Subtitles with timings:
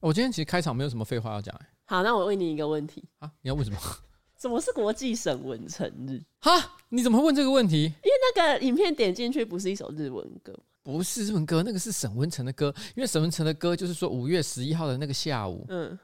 [0.00, 1.66] 我今天其实开场没有什么废话要讲哎。
[1.84, 3.78] 好，那我问你一个问题啊，你要问什么？
[4.40, 6.22] 什么是国际沈文成日？
[6.40, 7.84] 哈，你怎么会问这个问题？
[7.84, 12.72] 因为那个影片点进去不是一首日文歌，不是日文歌，那个是沈文成的歌。
[12.94, 15.66] 因为沈文成的歌就是说五月十一号的那个下午。
[15.68, 15.98] 嗯。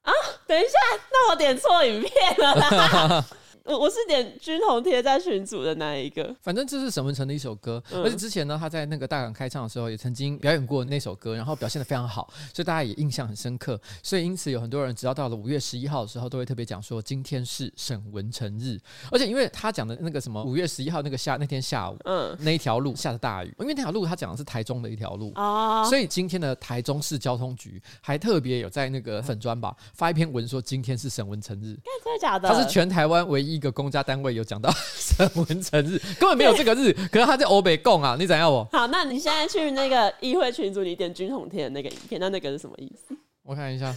[0.00, 0.12] 啊，
[0.46, 0.78] 等一下，
[1.12, 3.26] 那我点错影片了啦。
[3.66, 13.80] 我我是点军红贴在群组的那一个，反正这是沈文成的一首歌，嗯、而且之前呢，他在那个大港开唱的时候也曾经表演过那首歌，然后表现的非常好，所以大家也印象很深刻。
[14.02, 18.78] 所以因此有很多人只要到了五月十一号的时候，都会特别讲说今天是沈文成日。
[19.10, 32.48] 而且因为他讲的那个什么五月十一号那个下那天下午，嗯，那一条路下着大雨，因为那条路他讲的是台中的一条路啊，所以今天的台中市交通局还特别有在那个粉砖吧发一篇文说今天是沈文成日，真的假的？
[32.48, 33.55] 他是全台湾唯一。
[33.56, 38.68] 一个公家单位有讲到 沈文成日，根本没有这个日，可是他在欧北共啊，你怎样我？
[38.70, 43.16] 好，那你现在去那个议会群组，你点军统天的那个影片，那那个是什么意思？
[43.42, 43.94] 我看一下，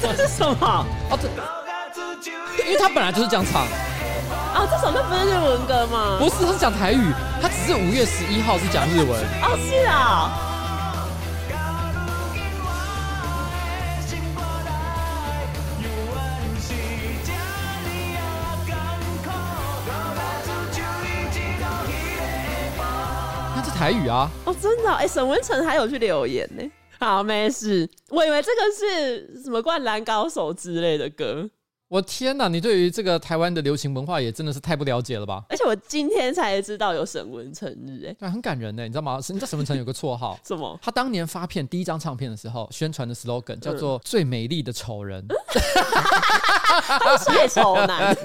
[0.00, 0.86] 这是什么？
[1.10, 1.28] 哦，这，
[2.64, 3.66] 因为他本来就是这样唱
[4.54, 6.16] 啊，这首歌不是日文歌吗？
[6.18, 9.20] 不是，他是讲台语，他只是五月十一号是讲日文。
[9.42, 10.51] 哦，是啊。
[23.82, 24.30] 台语啊！
[24.44, 26.62] 哦，真的，哎，沈文成还有去留言呢。
[27.00, 31.50] 好，没事，我以为这个是什么灌篮高手之类的歌。
[31.92, 35.44] 我天哪，你对于这个台湾的流行文化也真的是太不了解了吧？
[35.50, 39.18] 而且我今天才知道有沈文成日，哎，对，很感人呢，你知道吗？
[39.28, 40.78] 你知道沈文成有个绰号 什么？
[40.80, 45.22] 他当年发片第一张唱片的时候，宣传的 slogan 叫做“最美丽的丑人”，
[47.26, 48.16] 太丑男。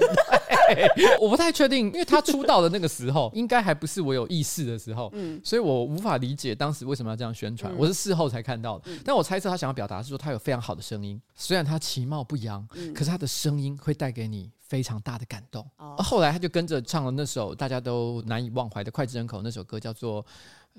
[1.20, 7.70] 我不太确定，因为他出道的那个时候，应该还不是我有意识的时候，嗯，所以我无法理解当时为什么要这样宣传。
[7.76, 15.68] 我是事后才看到的，但我猜测他想要表达是说他有非常好的声音，虽然他其貌不扬，可是他的声音会带给你非常大的感动。
[15.76, 20.24] 而后来他就跟着唱了那首大家都难以忘怀的脍炙人口那首歌，叫做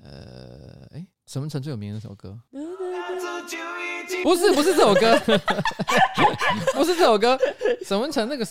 [0.02, 2.38] 呃，哎，沈文成最有名的那首歌，
[4.22, 5.18] 不是不是这首歌，
[6.74, 7.38] 不是这首歌，
[7.84, 8.46] 沈文成那个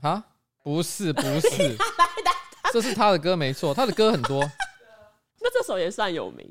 [0.00, 0.24] 啊。
[0.62, 1.76] 不是不是，
[2.74, 4.42] 这是他的歌没错，他的歌很多。
[5.40, 6.44] 那这首也算有名。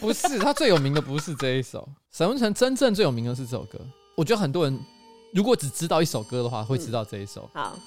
[0.00, 1.86] 不是，他最有名的不是这一首。
[2.10, 3.78] 沈文成真正最有名的是这首歌。
[4.16, 4.80] 我觉得很多人
[5.32, 7.48] 如果只知道一首歌的话，会知道这一首。
[7.54, 7.78] 好。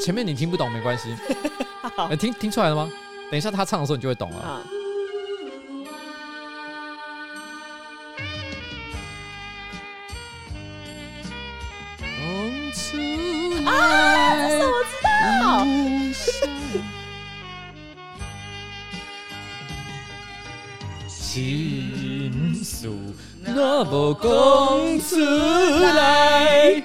[0.00, 1.14] 前面你听不懂没关系。
[1.96, 2.14] 好。
[2.16, 2.90] 听听出来了吗？
[3.30, 4.62] 等一下他唱的时候你就会懂了。
[21.32, 21.91] 情
[22.62, 22.88] 事
[23.44, 24.28] 若无讲
[25.00, 25.16] 出
[25.94, 26.82] 来，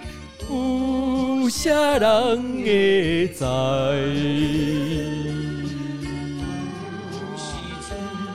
[0.50, 3.40] 有啥人会知？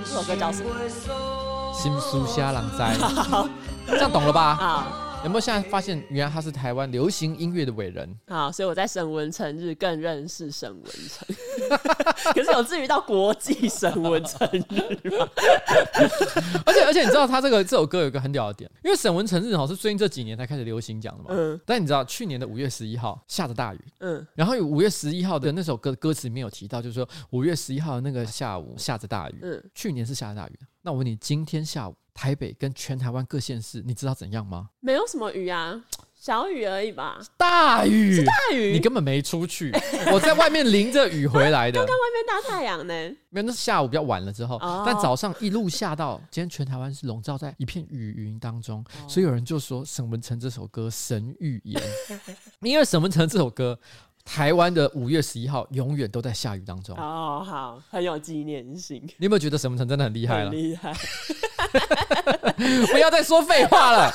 [0.05, 0.69] 这首歌叫什么？
[1.75, 2.79] 心事谁人知？
[3.89, 4.87] 这样懂了吧？
[5.25, 8.13] 有没有现在发现，原来他是台湾流行音乐的伟人？
[8.27, 11.37] 好，所以我在沈文成日更认识沈文成。
[12.35, 15.29] 可是有至于到国际沈文成日吗？
[16.67, 21.31] 而且而且你知道他这个这首歌有一个很屌的点，因为沈文成日好是最近这几年才开始流行讲的嘛。
[21.31, 21.61] 嗯。
[21.65, 23.81] 但你知道去年的五月十一号下着大雨。
[24.01, 24.27] 嗯。
[24.35, 29.39] 然后有五月十一号的那首歌歌词里面有提到，就是说五月十一号的那个下午下着大雨。
[29.43, 29.63] 嗯。
[29.73, 30.59] 去年是下着大雨。
[30.83, 31.95] 那我问你，今天下午？
[32.15, 34.69] 台北跟全台湾各县市，你知道怎样吗？
[34.81, 35.83] 没有什么雨啊，
[36.15, 37.21] 小雨而已吧。
[37.37, 39.73] 大雨，是大雨，你根本没出去。
[40.13, 41.79] 我在外面淋着雨回来的。
[41.79, 42.95] 刚刚外面大太阳呢？
[43.31, 44.57] 没有，那是下午比较晚了之后。
[44.57, 48.85] 哦、但早上一路下到今天，全台湾是笼罩在一片雨云当中。
[49.01, 51.83] 哦、所以有人就说沈文成这首歌神预言，
[52.61, 53.79] 因为沈文成这首歌。
[54.25, 56.97] 台湾的五月十一号永远都在下雨当中。
[56.97, 59.03] 哦，好，很有纪念性。
[59.19, 60.51] 你有没有觉得沈梦辰真的很厉害了？
[60.51, 60.93] 厉害。
[62.93, 64.13] 不要再说废话了。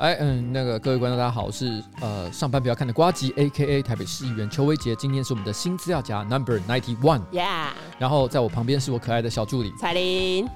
[0.00, 4.96] 哎，嗯，那个各位观众，大家好，我是呃上班不要看的瓜吉，A.K.A 台北市议员邱威杰。
[4.96, 7.66] 今天是我们的新资料夹 Number Ninety One，Yeah。
[7.98, 10.48] 然后在我旁边是我可爱的小助理彩玲。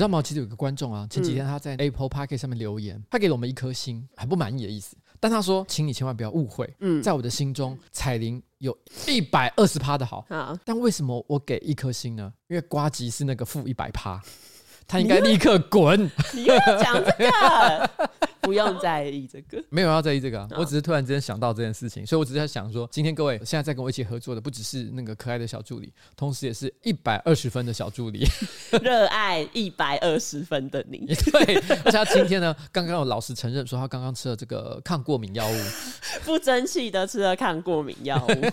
[0.00, 0.22] 知道吗？
[0.22, 4.96] 其实有个观众啊，前几天他在 Apple Podcast 上面留言，他给了我们一颗星，很不满意的意思。
[5.20, 8.74] 但他说，请你千万不要误会，嗯，在我的心中，彩铃有
[9.06, 12.32] 一百二十趴的好，好，但为什么我给一颗星呢？
[12.48, 14.18] 因为瓜吉是那个负一百趴。
[14.90, 16.10] 他应该立刻滚！
[16.34, 17.90] 你又要讲这个，
[18.42, 20.48] 不用在意这个，没有要在意这个啊。
[20.56, 28.26] 我只是突然之间想到这件事情，所以我只是在想说，今天各位现在在跟我一起合作的，不只是那个可爱的小助理，同时也是一百二十分的小助理，
[28.82, 31.06] 热爱一百二十分的你。
[31.30, 31.54] 对，
[31.84, 35.56] 而且他今天呢，刚刚有老实承认说，他刚刚吃了这个抗过敏药物，
[36.24, 38.50] 不争气的吃了抗过敏药物。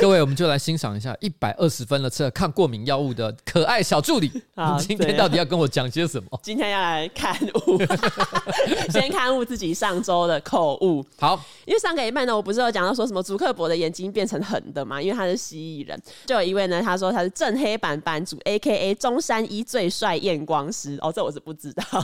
[0.00, 4.30] 各位，我们就来欣赏一下一百二十分了吃了抗过敏药物的可爱小助理。
[4.80, 6.40] 今天到底要跟我讲些什么？
[6.42, 7.32] 今天要来勘
[7.66, 7.78] 误，
[8.90, 11.04] 先勘误自己上周的口误。
[11.18, 15.00] 好，因为上个礼拜呢，我不是有讲到说什么祖克伯的眼睛变成横的嘛？
[15.00, 20.98] 因为他是蜥蜴人，就有一位呢，他说他是正黑板版主，A K A 中山一最帅验光师。
[21.02, 21.84] 哦，这我是不知道，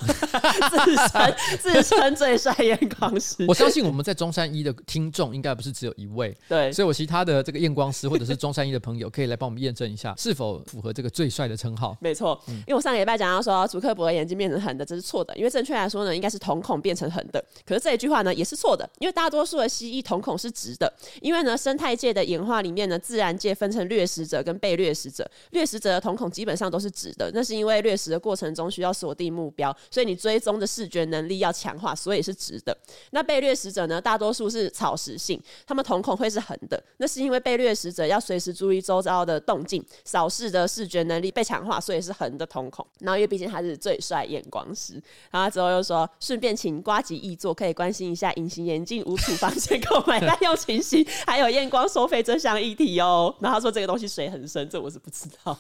[0.70, 3.44] 自称自称最帅验光师。
[3.49, 11.97] 我相信我们在中山一的听众应该不是只有一位， 对，所以我其他的这个验光师或者是中山一的朋友，可以来帮我们验证一下是否符合这个最帅的称号。
[12.00, 12.33] 没错。
[12.48, 15.36] 因为我上个礼拜讲到说，祖克伯的眼睛变成横的，这是错的。
[15.36, 17.44] 因为正确来说呢，应该是瞳孔变成横的。
[17.66, 18.88] 可是这一句话呢，也是错的。
[18.98, 20.92] 因为大多数的蜥蜴瞳孔是直的。
[21.20, 25.28] 因为呢，生态界的演化里面呢，自然界分成掠食者跟被掠食者。
[25.50, 32.76] 掠食者的瞳孔基本上都是直的，那是因为掠食的过程中需要锁定目标，所以你追踪的视觉能力要强化，所以是直的。
[33.10, 42.87] 那被掠食者呢，大多数是草食性，他们瞳孔会是横的，那是因为被掠食者要随时注意周遭的动静，扫视的视觉能力被强化，所以是横的瞳孔。
[43.00, 45.00] 然后，因为毕竟他是最帅验光师，
[45.31, 53.35] 然后之后又说，顺便请瓜吉易作可以关心一下隐形眼镜无处方箋购买滥用情形，还有验光收费这项议题哦。
[53.41, 55.56] 然后他说这个东西水很深，这我是不知道。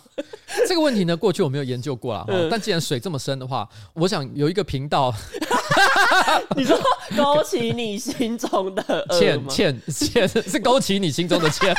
[0.66, 2.24] 这个问题呢，过去我没有研究过啦。
[2.28, 5.12] 嗯、但既然水这么深的话，我想有一个频道，
[6.56, 6.78] 你说
[7.16, 11.74] 勾起你心中的 欠欠欠，是勾起你心中的欠。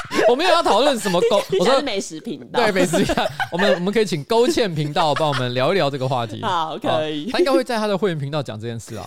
[0.28, 6.40] 我没有要讨论什么勾， 我说美食频道，对美食频道，我们我们可以请勾芡频道帮我们聊一聊这个话题。
[6.42, 7.30] 好，可以。
[7.30, 9.06] 他应该会在他的会员频道讲这件事啊。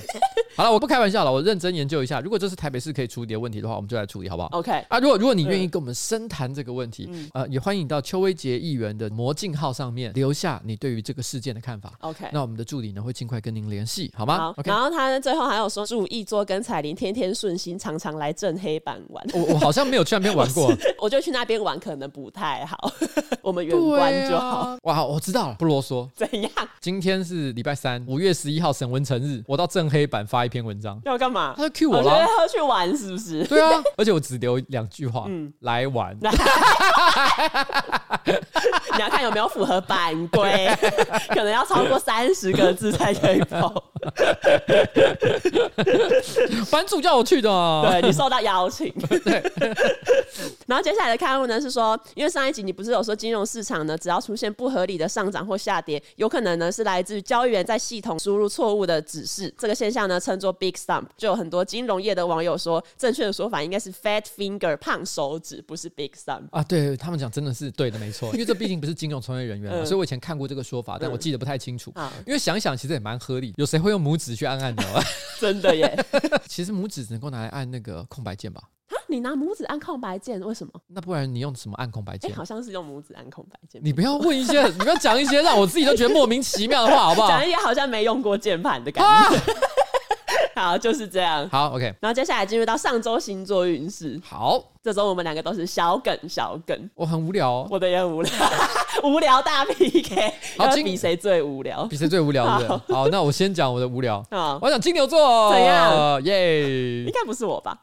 [0.55, 2.19] 好了，我不开玩笑了，我认真研究一下。
[2.19, 4.71] 如果这是台北市可以处理的问题的话，我们就来处理，好不好？OK。
[4.89, 11.94] 啊，如果如果你愿意跟我们深谈这个问题，嗯、呃，也欢迎到邱威杰议员的魔镜号上面留下你对于这个事件的看法。
[12.01, 12.25] OK。
[12.31, 14.38] 那我们的助理呢会尽快跟您联系，好吗？
[14.38, 14.53] 好。
[14.53, 19.25] Okay、然后他最后还有说，祝一桌跟彩铃天天顺心，常常来正黑板玩。
[19.33, 22.91] 我我好像没有去那边玩过， 我，我就去那边玩，可能不太好。
[23.41, 24.59] 我们远观就好。
[24.59, 26.07] 啊、哇，我知道了，不啰嗦。
[26.15, 26.51] 怎样？
[26.79, 30.99] 今天是礼拜三，五月十一号沈文成日，我到正黑板发一篇文章。
[31.05, 31.53] 要干嘛？
[31.57, 33.43] 他就 cue 我了，他要去玩是不是？
[33.45, 36.17] 对啊，而且我只留两句话，嗯，来玩。
[38.95, 40.67] 你要看有没有符合版规，
[41.29, 43.83] 可能要超过三十个字才可以跑。
[46.69, 47.49] 版主叫我去的，
[47.89, 48.93] 对，你受到邀请。
[49.23, 49.43] 对。
[50.67, 59.53] 然后接下来的刊物呢是说，因为上一集你不是有说金融市场呢，只要出现不合理的上涨或下跌，有可能呢是来自于交易员在系统输入错误的指示。
[59.57, 61.05] 这个现象呢称作 big stump。
[61.17, 66.43] 就有很多金融业的网友说，正确的说法应该是 fat finger 胖手指，不是 big stump。
[66.51, 68.29] 啊，对他们讲真的是对的，没错。
[68.33, 71.89] 因为这毕竟不是金融从业人员嘛，嗯、所以我以前看过这个说法，但我记得不太清楚。
[71.95, 73.53] 嗯、因为想想，其实也蛮合理。
[73.55, 75.01] 有谁会用拇指去按按钮啊？
[75.39, 76.05] 真的耶！
[76.49, 78.61] 其实拇指只能够拿来按那个空白键吧？
[79.07, 80.73] 你拿拇指按空白键，为什么？
[80.87, 82.35] 那不然你用什么按空白键？
[82.35, 83.81] 好像是用拇指按空白键。
[83.81, 87.29] 你不要问一些， 你不要讲一些让我自己都觉得莫名其妙的话， 好不好？
[87.29, 89.39] 讲一些好像没用过键盘的感觉。
[90.55, 91.49] 好，就是这样。
[91.49, 91.83] 好，OK。
[91.99, 94.19] 然后接下来进入到上周星座运势。
[94.23, 96.89] 好，这周我们两个都是小梗，小梗。
[96.93, 98.31] 我很无聊哦，我的也很无聊，
[99.03, 100.33] 无聊大 PK。
[100.57, 101.85] 好，比谁最无聊？
[101.85, 102.81] 比谁最无聊的？
[102.89, 104.23] 好，那我先讲我的无聊。
[104.29, 105.51] 啊，我讲金牛座。
[105.51, 106.21] 怎样？
[106.23, 107.03] 耶！
[107.03, 107.77] 应该不是我吧？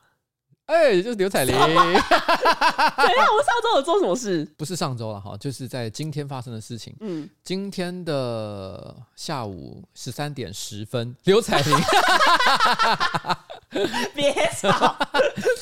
[0.67, 1.52] 哎，就是刘彩玲。
[1.59, 1.76] 怎样？
[1.76, 4.45] 我上周有做什么事？
[4.57, 6.95] 不是上周了哈，就是在今天发生的事情。
[7.00, 11.76] 嗯，今天的下午十三点十分，刘彩玲。
[14.14, 14.97] 别吵，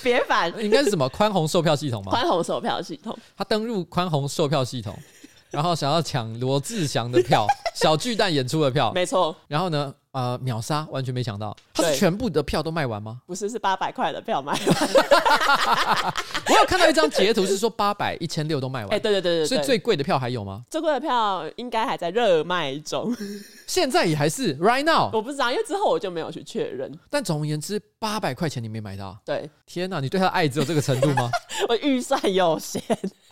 [0.03, 0.53] 别烦。
[0.63, 2.11] 应该是什么宽宏售票系统吗？
[2.11, 3.17] 宽宏售票系统。
[3.37, 4.95] 他登入宽宏售票系统，
[5.51, 8.93] 然后想要抢罗志祥的票，小巨蛋演出的票。
[8.93, 9.35] 没错。
[9.47, 9.95] 然后呢？
[10.19, 13.21] 呃，秒杀，完全没想到，他是全部的票都卖完吗？
[13.25, 14.61] 不是，是八百块的票卖完。
[16.51, 18.89] 我有看到一张截图，是说八百、一千六都卖完。
[18.93, 20.65] 哎，对对对对，所以最贵的票还有吗？
[20.69, 23.15] 最贵的票应该还在热卖中，
[23.69, 25.09] 现在也还是 right now。
[25.13, 26.93] 我不知道，因为之后我就没有去确认。
[27.09, 29.17] 但总而言之，八百块钱你没买到。
[29.25, 31.31] 对，天哪，你对他的爱只有这个程度吗？
[31.69, 32.83] 我预算有限。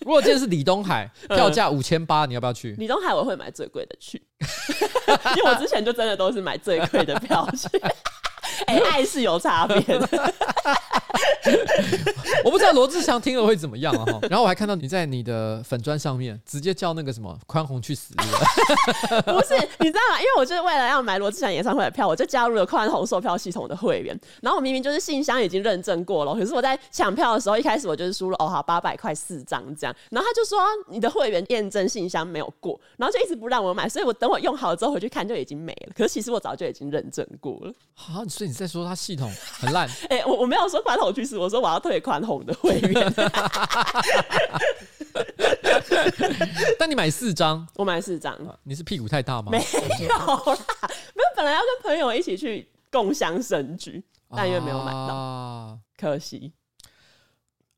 [0.00, 2.76] 如果今天是李东海，票价五千八，你要不要去？
[2.78, 4.22] 李东海我会买最贵的去，
[5.36, 7.78] 因为我之前就真的都是买最贵的票 去。
[8.66, 10.34] 哎、爱是有差别的。
[12.44, 14.04] 我不知道罗志祥听了会怎么样啊？
[14.28, 18.14] 然后我还看到你在你的粉砖上面直接叫那个什么宽宏去死。
[19.26, 20.18] 不是，你知道吗？
[20.18, 24.18] 因为我就是为了要买罗志祥演唱会的票，我就加入了宽宏售票系统的会员。
[24.42, 29.94] 然后我明明就是信箱已经认证过了，可是我在抢票的时候，一开始我就是输了哦，好八百块四张这样。
[30.10, 30.58] 然后他就说
[30.88, 33.88] 你的会员验证信箱没有过，然后就一直不让我买。
[33.88, 35.92] 所以我等我用好了之后回去看就已经没了。
[35.96, 37.72] 可是其实我早就已经认证过了。
[37.94, 39.88] 好，所以你在说他系统很烂？
[40.08, 43.14] 哎、欸，我我没有说宽宏去死，我说我要退宽宏的会员。
[46.78, 49.50] 但你买四张，我买四张，你是屁股太大吗？
[49.50, 49.64] 没有
[50.08, 50.26] 啦，
[51.14, 54.02] 没有，本来要跟朋友一起去共享神居，
[54.34, 56.52] 但因为没有买到，啊、可惜。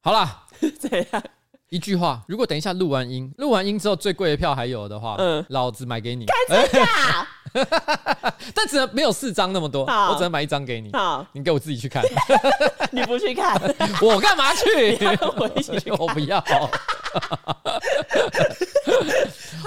[0.01, 0.47] 好啦，
[0.81, 1.23] 这样
[1.71, 6.25] 一句话，如果等一下录完音，录完音之后最贵的票还有的话，嗯，老子买给你。
[6.27, 7.29] 开真假？
[8.55, 10.91] 但只能没有四张那么多，我只能买一张给你。
[10.93, 12.03] 好，你给我自己去看。
[12.91, 13.61] 你不去看，
[14.01, 14.99] 我干嘛去？
[15.37, 16.43] 我一起去，我不要。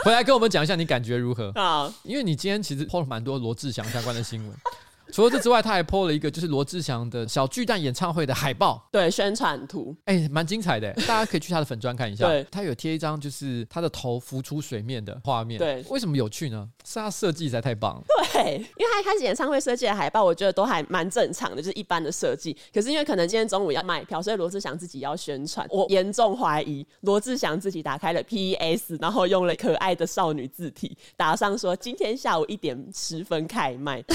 [0.04, 1.52] 回来跟我们讲一下你感觉如何？
[1.56, 4.58] 好，因为你今天其实 po 了蛮多罗志祥相关的新闻。
[5.12, 12.28] 除了这之外，他还 po 了一个就是罗志祥的小巨蛋演唱会的海报，对，宣传图，哎、欸，蛮精彩的，大家可以去他的粉砖看一下。
[12.28, 15.58] 对，他有贴一张就是他的头浮出水面的画面。
[15.60, 16.68] 对，为什么有趣呢？
[16.86, 18.04] 是他设计实在太棒了。
[18.34, 22.56] 对，因为他一开始演唱会设计的海报，我觉得都还蛮正常的，就是一般的设计。
[22.74, 25.68] 可是因为可能今天中午要卖票，所以罗志祥自己要宣传。
[25.70, 34.04] 我严重怀疑罗志祥自己打开了 PS，然后用了可爱的少女字体打上说：“今天下午一点十分开卖。”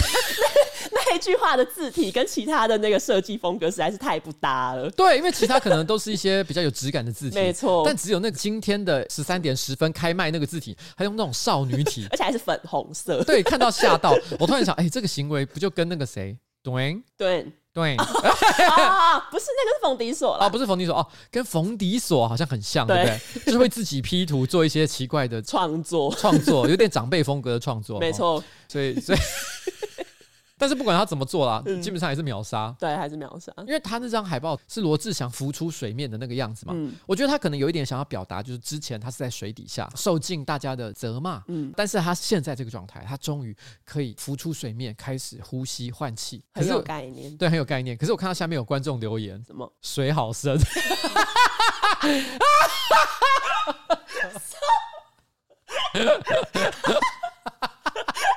[0.92, 4.90] 那一句话的字体跟其他的那个设计风格实在是太不搭了。
[4.90, 7.82] 对，因为其他可能都是一些比较有质感的字体， 没错。
[7.84, 13.22] 但只有那个今天的十三点十分开卖那个字体，还用那种少女体， 而且还是粉红色。
[13.24, 14.16] 对，看到吓到。
[14.38, 23.44] 我突然想，哎、欸，这个行为不就跟那个谁，对对对啊，不是那个是冯迪索啊，不是冯迪索哦，跟冯迪索好像很像，对，不对？
[23.46, 28.44] 就是会自己 P 图做一些奇怪的创作，创作有点长辈风格的创作，没错、哦。
[28.68, 29.18] 所以，所以。
[30.58, 32.74] 但是不管他怎么做啦，嗯、基本上还是秒杀。
[32.78, 33.52] 对，还是秒杀。
[33.58, 47.36] 因为他那张海报是罗志祥浮出水面的那个样子嘛，嗯、我觉得他可能有一点想要表达，就是之前他是在水底下受尽大家的责骂，嗯，但是他现在这个状态，他终于可以浮出水面，开始呼吸换气，很有概念。
[47.36, 47.96] 对，很有概念。
[47.96, 50.58] 可是我看到下面有观众留言，什么水好深。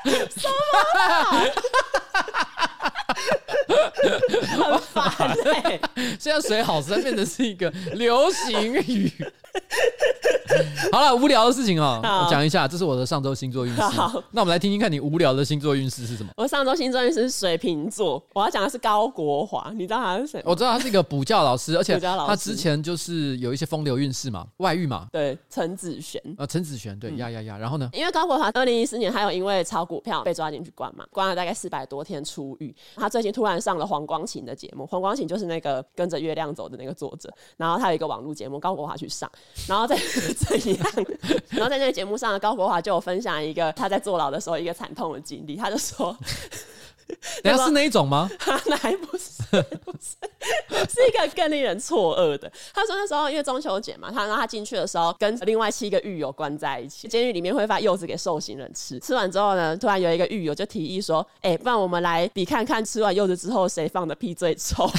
[0.06, 1.52] 什么？
[4.58, 5.80] 很烦哎！
[6.20, 9.12] 现在水好深，变成是一个流行语。
[10.92, 13.82] 好了，无聊的事情哦，我讲一下，这是我的上周星座运势。
[14.32, 16.32] 那我们来听听看你无聊的星座运势是什么？
[16.38, 20.42] 我上周星座运势是水瓶座，我要讲的是高国华，你知道他是谁？
[20.46, 25.08] 我知道他是一个补教老师，而且他之前就是有一些风流韵事嘛，外遇嘛。
[25.12, 26.22] 对，陈子璇。
[26.38, 27.90] 呃，陈子璇，对，呀呀呀，然后呢？
[27.94, 32.76] 因为高国华二零一四年他有因为炒股票被抓进去关嘛，关了大概四百多天出狱。
[33.00, 39.32] 他最近突然上了黄光芹的节目，黄光芹就是那个跟着月亮走的那个作者，然后他有一个网络节目，高国华去上，
[39.66, 39.98] 然后在。
[40.50, 41.06] 这样，
[41.50, 45.56] 然后在那个节目上，高国华就有分享一个他在坐牢的时候一个惨痛的经历。
[45.56, 46.18] 他就说
[47.44, 48.30] ：“等下是那一种吗？
[48.68, 49.42] 那还不是，
[49.84, 50.16] 不是，
[50.94, 52.52] 是一个更令人错愕的。
[52.74, 59.00] 他说那时候因为中秋节嘛，他让他进去的时候跟另外七个狱友关在一起，监狱里面会发柚子给受刑人吃。
[59.00, 64.90] 吃完之后呢，突然有一个狱友就提议说：‘哎、欸，不然我们来比看看吃完柚子之后谁放的屁最臭。’”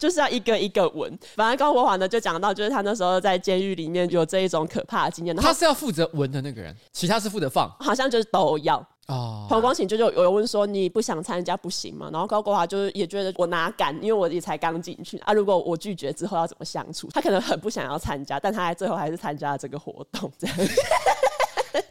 [0.00, 1.18] 就是要一个一个闻。
[1.34, 5.34] 反正高国华呢就讲到，就是他那时候在监狱里面有这一种可怕的经验。
[5.36, 8.76] 他是要负责闻的那个人，其他是负责放，好像就是都要
[9.08, 9.46] 哦。
[9.48, 12.08] 黄光芹就就有问说，你不想参加不行吗？
[12.12, 15.32] 然后高国华就是也觉得我哪敢，因为我也才刚进去啊。
[15.32, 17.08] 如果我拒绝之后要怎么相处？
[17.12, 20.30] 他可能很不想要参加，但他还最后还是参加了这个活动。
[20.38, 20.56] 这样。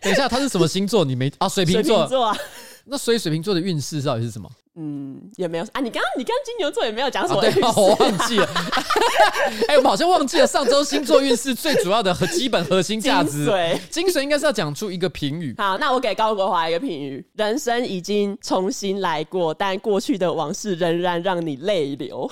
[0.02, 1.04] 等一下，他是什么星座？
[1.06, 1.48] 你没啊？
[1.50, 1.98] 水瓶座。
[1.98, 2.38] 水瓶座啊。
[2.86, 4.50] 那所以水瓶座的运势到底是什么？
[4.78, 5.80] 嗯，也没有啊。
[5.80, 8.46] 你刚刚你刚金牛座也没有讲什么、啊对，我忘记了。
[9.70, 13.46] 哎、欸，我们好像忘记了上周星座运势最主要的和基本核心价值。
[13.46, 15.56] 对，精髓应该是要讲出一个评语。
[15.58, 22.30] 好，那我给高国华一个评语：人生已经重新来过，但过去的往事仍然让你泪流。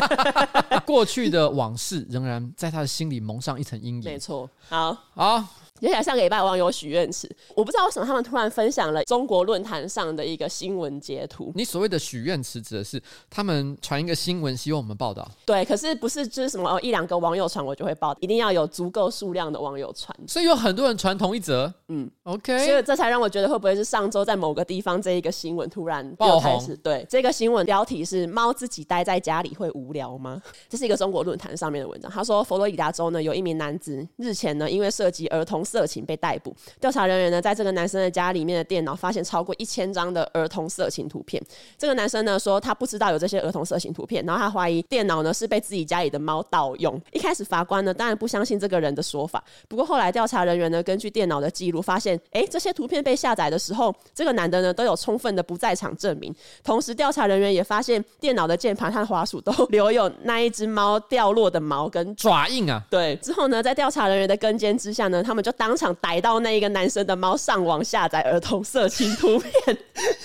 [0.84, 4.04] 过去的往事仍然在他的心里蒙上一层阴影。
[4.04, 4.48] 没错。
[4.68, 5.42] 好，好。
[5.82, 11.50] 接下来上个礼拜网友许愿池，我不知道为什么他们突然分享了中国论坛上的一个新闻截图。
[11.56, 15.28] 你所谓的许愿池指的是他们传一个新闻，希望我们报道。
[15.44, 20.16] 对，可是不是就是什么哦，一两个网友传我就会报，一定要有足够数量的网友传。
[20.28, 22.64] 所以有很多人传同一则，嗯，OK。
[22.64, 26.76] 所以这才让我觉得会不会是上周在某个地方这一个新闻突然爆红？
[26.76, 32.08] 对，这个新闻标题是“猫自己待在家里会无聊吗？”这是一个中国论坛上面的文章。
[32.08, 36.54] 他说，佛罗里达州呢有一名男子日前呢因为涉及儿童色情被逮捕。
[36.78, 41.42] 调查人员呢，在这个男生的家里面的电脑发现超过一千张的儿童色情图片。
[41.78, 47.00] 这个男生呢说，他不知道有这些儿童色情图片，然后他怀疑电脑呢是被自己家里的猫盗用。
[47.12, 56.34] 一开始法官呢当然不相信这个人的说法，不过后来调查人员呢根据电脑的记录发现，哎，这些图片被下载的时候，这个男的呢都有充分的不在场证明。
[56.62, 62.82] 同时，调查人员也发现电脑的键盘和滑鼠都留有那一只猫掉落的毛跟爪印啊。
[62.90, 66.32] 对，之后呢，在调查人员的跟监之下呢，他们就当场逮到。
[66.40, 69.52] 那一个男生的猫上网下载儿童色情图片，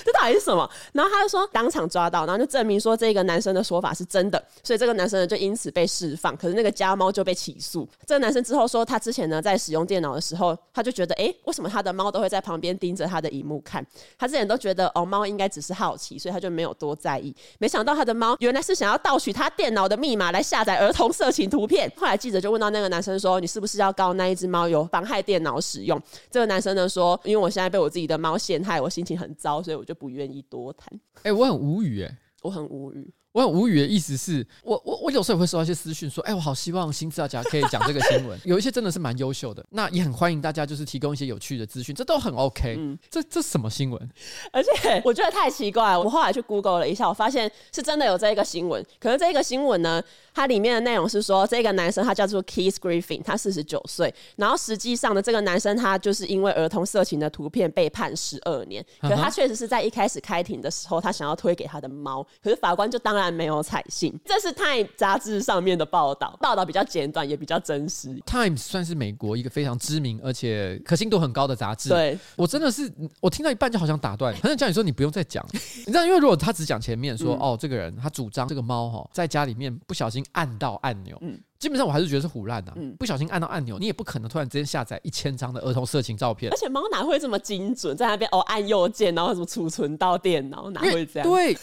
[0.04, 0.68] 这到底是什么？
[0.94, 6.36] 然后他就说当场抓到，然后就证明说这个男生的说法是真的，所以这个男生呢就因此被释放。
[6.36, 7.88] 可是那个家猫就被起诉。
[8.08, 13.86] 这个男生之后说，他之前呢在使用电脑的时候，他就觉得，哎，为什么他的猫都会在旁边盯着他的荧幕看？
[14.18, 17.36] 他之前都觉得哦，猫应该只是好奇，所以他就没有多在意。
[17.60, 21.92] 没想到他的猫原来是想要盗取他电脑的密码来下载儿童色情图片。
[21.96, 30.88] 后来记者就问到那个男生说：“你是不是要告那一只猫有妨害电脑使用？”这个男生呢说：“因为我现在被我自己的猫陷害，我心情很糟，所以我就不愿意多谈。”
[31.24, 33.14] 哎，我很无语哎，我很无语。
[33.38, 42.76] 我很无语的意思是我我我有时候也会收到一些私讯说，哎，我好希望新资料夹可以讲这个新闻， 有一些真的是蛮优秀的，那也很欢迎大家就是提供一些有趣的资讯，这都很 OK。
[42.80, 44.10] 嗯，这这什么新闻？
[44.52, 48.84] 而且我觉得太奇怪了，我后来去 Google 了一下，我发现是真的有这一个新闻。
[49.00, 50.02] 可是这个新闻呢，
[50.34, 64.14] 它里面的内容是说，这个男生他叫做 Keith Griffin，他四十九岁，然后实际上呢这个男生他就是因为儿童色情的图片被判十二年，可是他确实是在一开始开庭的时候，他想要推给他的猫，可是法官就当然没有采信。
[64.26, 68.10] 这是《Time》杂志上面的报道，报道比较简短，也比较真实。
[68.26, 71.90] 《Time》算是美国一个非常知名而且可信度很高的杂志。
[71.90, 75.46] 对，我真的是，我听到一半就好想打断， 很想叫你说你不用再讲。
[75.54, 82.74] 你知道，因为如果他只讲前面说，嗯、哦，这个人他主张这个猫哈在家里面不小心按到按钮，嗯，基本上我还是觉得是胡乱的。
[82.76, 86.52] 嗯，不小心按到按钮，你也不可能突然之间下载一千张的儿童色情照片。
[86.52, 91.30] 而且猫哪会这么精准，在那边哦按右键，然后什么储存到电脑，哪会这样？
[91.30, 91.58] 对。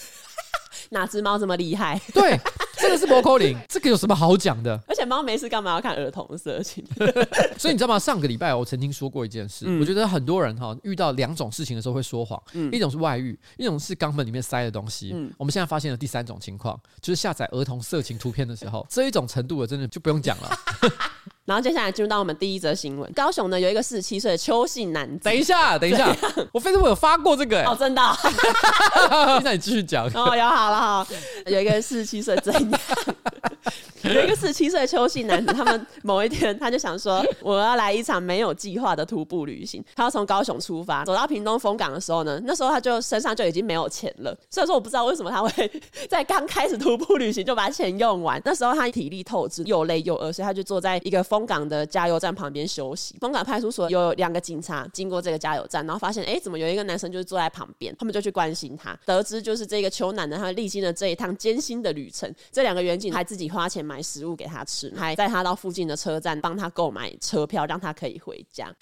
[0.90, 2.00] 哪只猫这么厉害？
[2.12, 2.38] 对，
[2.78, 4.78] 真的是摩扣林， 这个有什么好讲的？
[4.86, 6.84] 而且猫没事干嘛要看儿童色情？
[7.58, 7.98] 所以你知道吗？
[7.98, 15.12] 上个礼拜我曾经说过一件事，嗯、我觉得很多人哈遇到两种事情的时候会说谎，嗯、一种是外遇，一种是肛门里面塞的东西。
[15.14, 20.58] 嗯、我们现在发现了第三种情况，就是下载儿童色情图片的时候，这一种程度的真的就不用讲了。
[21.44, 25.24] 然后接下来进入到我们第一则新闻，高雄呢有一个四十七岁的邱姓男子。
[25.24, 26.08] 等一下，等一下，
[26.52, 29.40] 我 Facebook 有发过这个哦，真的、哦。
[29.44, 30.06] 那你继续讲。
[30.14, 31.06] 哦，有好了哈，
[31.46, 32.80] 有一个四十七岁怎样？
[34.12, 39.82] 有一个十七岁的邱姓男子，他们某一天他就想说，我要来一场没有计划的徒步旅行。
[39.96, 44.36] 他要从高雄出发，走到屏东枫港的时候呢，那时候他就身上就已经没有钱了。
[44.50, 45.70] 所以说我不知道为什么他会
[46.08, 48.40] 在刚开始徒步旅行就把钱用完。
[48.44, 53.16] 那时候他体力透支，又累又饿，所以他就坐在一个枫港的加油站旁边休息。
[53.20, 57.94] 枫港派出所有两个警察经过这个加油站，然后发现哎，怎么有一个男生就是坐在旁边？
[57.98, 62.32] 他们就去关心他，得知就是这个邱男的，他历经了这一趟艰辛的旅程。
[62.52, 64.92] 这两个员警还自己花钱买食物给他吃。
[64.96, 68.74] 还带他到附近的车站，帮他购买车票，让他可以回家。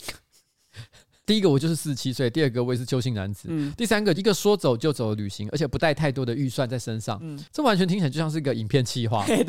[1.24, 9.24] 第一个我就是四十七岁，第二个我也是邱姓男子，嗯、第三个一个说走就走的旅行，而且不带太多的预算在身上，嗯、这完全听起来就像是一个影片企划。
[9.26, 9.44] 对，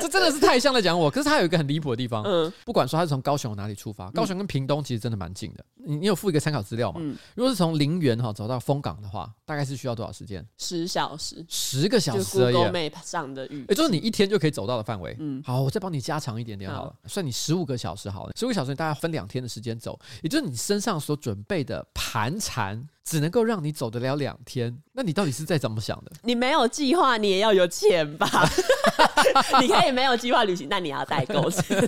[0.00, 1.08] 这真的是太像在讲我。
[1.08, 5.64] 可是他有一个很离谱的地方，嗯，不管说他是从高雄哪里出发，高雄跟屏东其实真的蛮近的。
[5.84, 7.00] 你你有附一个参考资料吗？
[7.00, 10.44] 嗯、如果是从林园哈走到风港的话，大概是需要多少时间？
[10.58, 12.56] 十小时，十个小时而已。
[12.56, 15.16] Map 上的预，也就是你一天就可以走到的范围。
[15.20, 18.32] 嗯，好，我再帮你加长一点点好了，好算你十五个小时好了。
[18.36, 21.86] 十五个小时你大概分两天的时间走，也就是你身上所准备的。
[22.14, 26.12] 盘缠只能够让你走得了两天，那你到底是在怎么想的？
[26.22, 28.28] 你没有计划，你也要有钱吧？
[29.62, 31.80] 你可以没有计划旅行，但你要带够钱。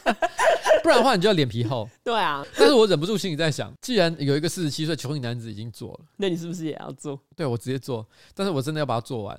[0.82, 1.86] 不然的话你就要脸皮厚。
[2.02, 7.20] 对啊，但是我忍不住心里在想，既然有一个四十七岁穷苦男子已经做了，那你是不是也要做？
[7.36, 9.38] 对，我直接做，但是我真的要把它做完。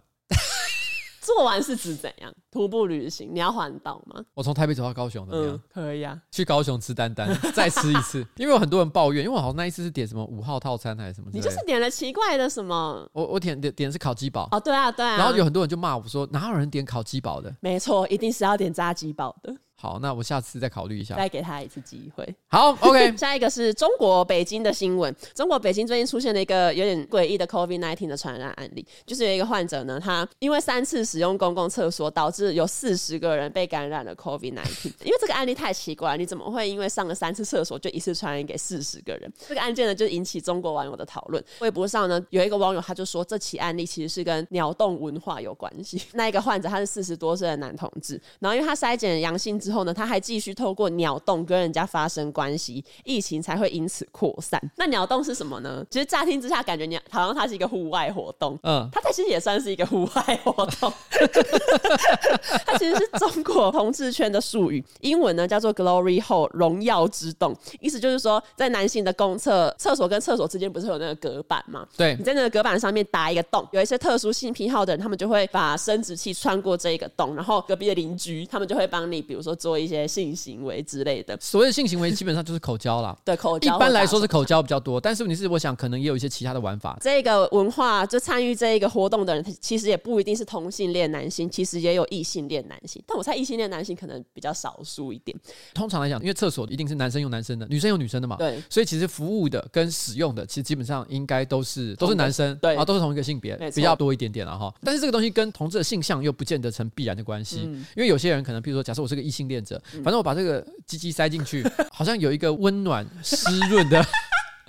[1.36, 2.34] 做完是指怎样？
[2.50, 4.20] 徒步旅行，你要环岛吗？
[4.34, 5.56] 我从台北走到高雄怎么样？
[5.56, 6.20] 嗯，可以啊。
[6.32, 8.26] 去高雄吃丹丹， 再吃一次。
[8.38, 11.30] 因为有很多人抱怨，因为我好像那一次是点什么五号套餐还是什么？
[11.32, 13.08] 你就是点了奇怪的什么？
[13.13, 14.48] 我我点点点的是烤鸡堡。
[14.52, 15.18] 哦，对啊，对啊。
[15.18, 17.56] 然后有很多人就骂我说，哪有人点烤鸡堡的？
[17.60, 19.56] 没错，一定是要点炸鸡堡的。
[19.82, 22.36] 好，那我下次再考虑一下，再给他一次机会。
[22.50, 23.15] 好， OK。
[23.15, 25.15] 下一个是中国北京的新闻。
[25.34, 34.88] 中国北京最近出现了一个有点诡异的 COVID-19 的传染案例，就是有一个患者呢，他因为三次使用公共厕所，导致有四十个人被感染了 COVID-19。
[35.06, 39.32] 因为这个案例太奇怪，你怎么会因为上了三次厕所就一次传染给四十个人？
[39.48, 41.42] 这个案件呢，就引起中国网友的讨论。
[41.62, 46.02] 微博上呢，有一个网友他就说，这起案例其实是跟鸟洞文化有关系。
[46.15, 50.49] 那一个患者他是四十多岁的男同志，然后因为他筛检阳性之后呢，他还继续。
[50.60, 54.60] 透过鸟洞跟人家发生关系，疫情才会因此扩散。
[54.75, 55.86] 那鸟洞是什么呢？
[55.89, 60.91] 其实乍听之下感觉鸟好像它是一个户外活动，嗯，它其实也算是一个户外活动。
[62.65, 71.88] 它其实是中国同志圈的术语，英文呢叫做 Glory Hole 荣耀之洞，意思就是说，在男性的公厕厕所跟厕所之间不是有那个隔板吗？
[71.95, 80.30] 对，你在那个隔板上面打一个洞，有一些特殊性癖好的人，他们就会把生殖器穿过这一个洞，然后隔壁的邻居他们就会帮你，比如说做一些性。
[80.39, 83.17] 行为之类的，所谓的性行为基本上就是口交啦。
[83.26, 86.98] 对，口交一般来说是口交比较多，但是问题是，我想可能也有一些其他的玩法。
[87.02, 93.04] 这个文化就参与这一个活动的人，其实也不一定是同性恋男性，其实也有异性恋男性。
[93.06, 95.38] 但我猜异性恋男性可能比较少数一点。
[95.74, 98.38] 通常来讲，因为厕所一定是男生用男生的，女生用女生的嘛。
[98.38, 104.74] 对，所以其实服务的跟使用的，其实基本上应该都是都是男生，对啊，都是同一个性别，比较多一点点了哈。
[104.84, 114.06] 但是这个东西跟同志的性向又不见得成必然的关系，嗯、因为有些人可能，比如说，假设我是个异性恋者，反正我把这个鸡鸡塞进去， 好像有一个温暖湿润的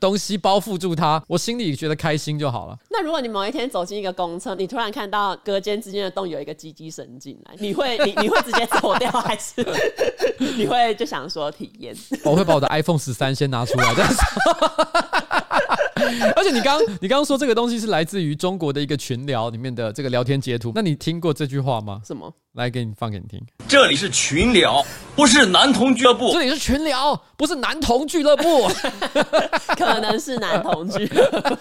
[0.01, 2.77] 东西包覆住它，我心里觉得开心就好了。
[2.91, 9.65] 那如果你某一天走进一个公厕，你突然看到隔间之间的洞有一个鸡鸡伸进来，你会你你会直接走掉，还是
[10.57, 11.95] 你会就想说体验？
[12.25, 14.17] 我会把我的 iPhone 十三先拿出来再说。
[16.35, 22.01] 而且你刚你刚刚说这个东西是来自于中国的一个群聊里面的这个聊天截图，那你听过这句话吗？
[22.05, 22.33] 什么？
[22.55, 23.41] 来给你放给你听。
[23.69, 24.85] 这里是群聊，
[25.15, 26.33] 不是男同俱乐部。
[26.33, 28.69] 这里是群聊，不是男同俱乐部。
[29.79, 31.57] 可能是男同俱乐部。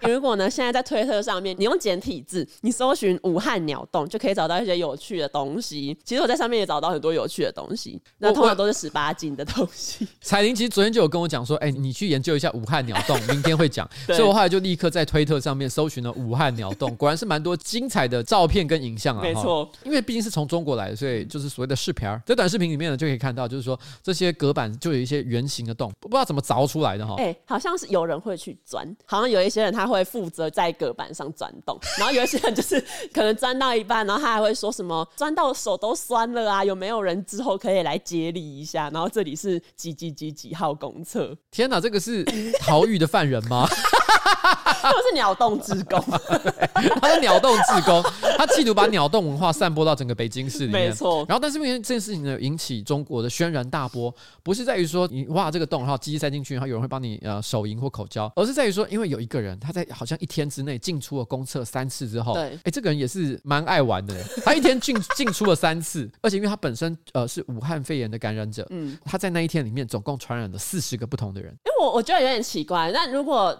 [0.08, 5.94] 如果呢，现在在推特上面，你用简体字，你搜寻武汉鸟洞，就可以找到一些有趣的东西。
[6.02, 10.08] 其实我在上面也找到很多有趣的东西，那通常都是十八禁的东西。
[10.22, 13.86] 彩玲其实昨天就有跟我讲说，哎、欸，你去研究一下武汉鸟洞， 明天会讲。
[14.06, 19.33] 所以我后来就立刻在推特上面搜寻了武汉鸟洞，果然是蛮多精彩的照片跟影像啊。
[19.34, 27.14] 没错，因为毕竟是从中国来的，所以就是所谓的视频儿，在短视频里面呢，就可以看到，就是说这些隔板就有一些圆形的洞，不知道怎么凿出来的哈。
[27.18, 32.80] 哎，好像是有人会去钻，好像有一些人他会负责在隔板上钻洞，然后有一些人就是
[33.12, 38.90] 可能钻到一半，然后他还会说什么钻到手都酸了啊，有没有人之后可以来接力一下？
[38.90, 41.36] 然后这里是几几几几号公厕？
[41.50, 42.24] 天哪，这个是
[42.60, 43.68] 逃狱的犯人吗？
[44.82, 45.98] 他是鸟洞志工，
[47.00, 48.02] 他是鸟洞志工，
[48.36, 50.88] 他企图把鸟洞文化散播到整个北京市里面。
[50.88, 51.24] 没错。
[51.28, 64.14] 然后，但是因为这件事情呢，引起中国的轩然大波，不是在于说你挖这个洞，然后鸡鸡塞进去，然后有人会帮你呃手淫或口交，而是在于说，因为有一个人他在好像一天之内进出了公厕三次之后，对，哎，这个人也是蛮爱玩的，
[64.44, 71.50] 他一天进进出了三次，而且因为他本身呃是武汉肺炎的感染者，嗯，他在那一天里面总共传染了四十个不同的人。
[71.64, 73.58] 因为我我觉得有点奇怪，那如果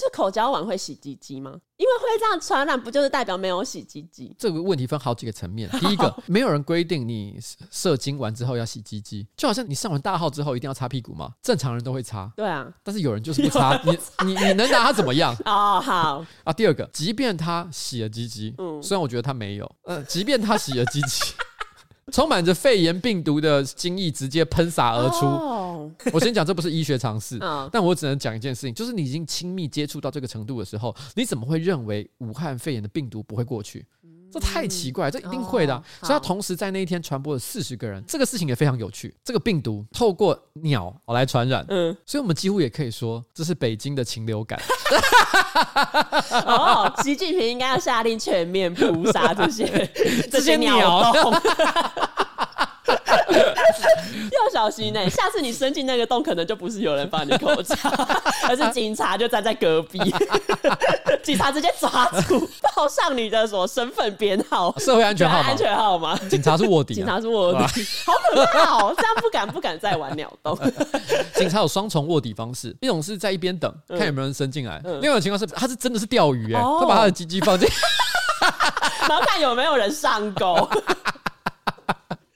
[0.00, 1.60] 这口交完会洗鸡鸡吗？
[1.76, 4.34] 因为会这样传染，不就是代表没有洗鸡鸡？
[4.38, 5.68] 这个问题分好几个层面。
[5.78, 7.38] 第一个， 没有人规定你
[7.70, 11.32] 射精完之后要洗鸡鸡，就好像你上完大号之后一定要擦屁股吗？
[11.42, 12.32] 正常人都会擦。
[12.34, 15.36] 对啊，但是有人就是不擦，你你你能拿他怎么样？
[15.44, 16.52] 哦，好啊。
[16.52, 21.34] 第二个，即便他洗了鸡鸡，嗯，虽然我觉得他没有，呃，即便他洗了鸡鸡。
[22.10, 25.26] 充满着肺炎病毒的精液直接喷洒而出。
[25.26, 25.90] Oh.
[26.12, 27.68] 我先讲，这不是医学常识，oh.
[27.72, 33.84] 但我只能讲一件事情，就是你已经亲密接触到这个程度的时候，你怎么会认为武汉肺炎的病毒不会过去？
[34.32, 35.74] 这太奇怪，这一定会的。
[35.74, 39.14] Oh, 所以，他同时在那一天传播了四十个人，这个事情也非常有趣。
[39.24, 44.60] 这个病毒透过鸟来传染，嗯，所以我们几乎也可以说，这是北京的禽流感。
[46.46, 49.66] 哦，习近平应该要下令全面扑杀这些
[50.30, 51.32] 这些鸟洞。
[54.30, 57.76] 要小心呢、欸，下次你伸进那个洞，可能就不是有人放你口罩，
[58.48, 59.98] 而是警察就站在隔壁，
[61.22, 66.16] 警察直接抓住，报上你的什么身份编号、社会安全号码、安全号码。
[66.28, 67.58] 警察是卧底、啊，警察是卧底，
[68.06, 68.94] 好可怕哦！
[68.96, 70.58] 这样不敢不敢再玩鸟洞。
[71.34, 77.68] 警察有双重卧底方式，一种是在一边等，看有没有人伸进来；嗯、另外一种情况是，他是真的是钓鱼、欸，哎、哦，他把他的鸡鸡放进，
[79.08, 80.68] 然后看有没有人上钩。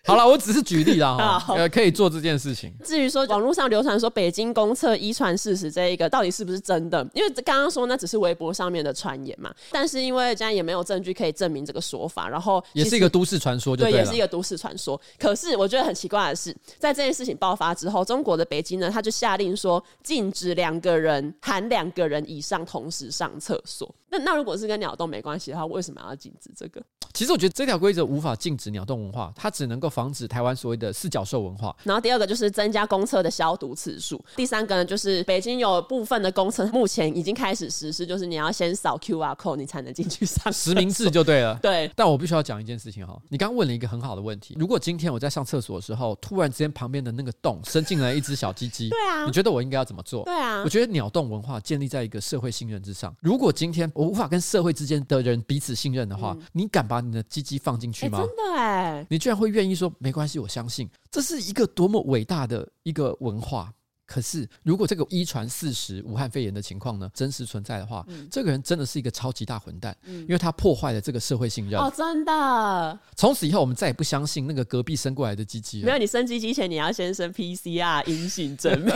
[0.07, 2.71] 好了，我只是举例啦， 哈，呃，可以做这件事情。
[2.85, 7.07] 至于说网络上流传说北京公厕一传事实这一个到底是不是真的？
[7.15, 15.01] 因为刚刚说那只是微博上面的传言嘛，但是因为现在也没有证据可以证明这个说法，然后也是一个都市传说，对，也是一个都市传说。
[15.19, 23.93] 可是我觉得很奇怪的是，在这件事情爆发之后，中国的北京呢，他就下令说禁止两个人含两个人以上同时上厕所。
[24.19, 26.83] 那那如果是跟鸟洞没关系的话，为什么要禁止这个？
[27.13, 31.75] 其实我觉得这条规则无法禁止鸟洞文化，它只能够防止台湾所谓的四角兽文化。
[31.85, 34.23] 然后第二个就是增加公厕的消毒次数。
[34.35, 41.57] 第三个呢，就是北京有部分的公厕目前已经开始实施，就是你要先扫 QR code，你才能进去上实名制就对了。
[41.63, 44.57] 对，但我必须要讲一件事情哈，你刚刚问了一个很好的问题。
[44.59, 50.25] 如果今天我在上厕所的时候，突然之间旁边的那个洞伸进来一只小鸡鸡， 对啊，你觉得我应该要怎么做？
[50.25, 53.15] 对啊，我觉得鸟洞文化建立在一个社会信任之上。
[53.21, 58.19] 如果今天我无法跟社会之间的人彼此信任的话，嗯、你敢把你的鸡鸡放进进去吗？
[58.19, 63.73] 真的哎，你居然会愿意说没关系，我相信这是一个多么伟大的一个文化。
[64.07, 71.81] 可是，如果这个一传四十武汉肺炎的情况呢，真实存在的话，嗯、这个人真的是一个超级大混蛋，嗯、因为他破坏了这个社会信任。
[71.81, 72.99] 哦，真的。
[73.17, 75.87] 从此以后，我们再也不相信那个隔壁生过来的鸡鸡了。
[75.87, 78.93] 没有，你生鸡鸡前，你要先生 PCR 阴性证明。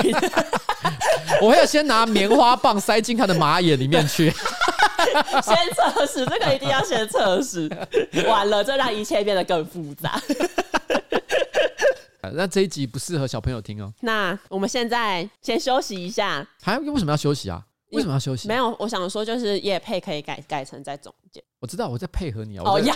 [1.40, 4.30] 我要先拿棉花棒塞进他的马眼里面去。
[5.42, 7.68] 先测试，这个一定要先测试。
[8.26, 10.20] 完了，这让一切变得更复杂。
[12.34, 13.92] 那这一集不适合小朋友听哦。
[14.00, 16.46] 那我们现在先休息一下。
[16.62, 17.62] 还为什么要休息啊？
[17.92, 18.48] 为什么要休息？
[18.48, 21.42] 没有，我想说就是叶配可以改改成在总结。
[21.60, 22.62] 我知道我在配合你啊。
[22.66, 22.94] 哦呀。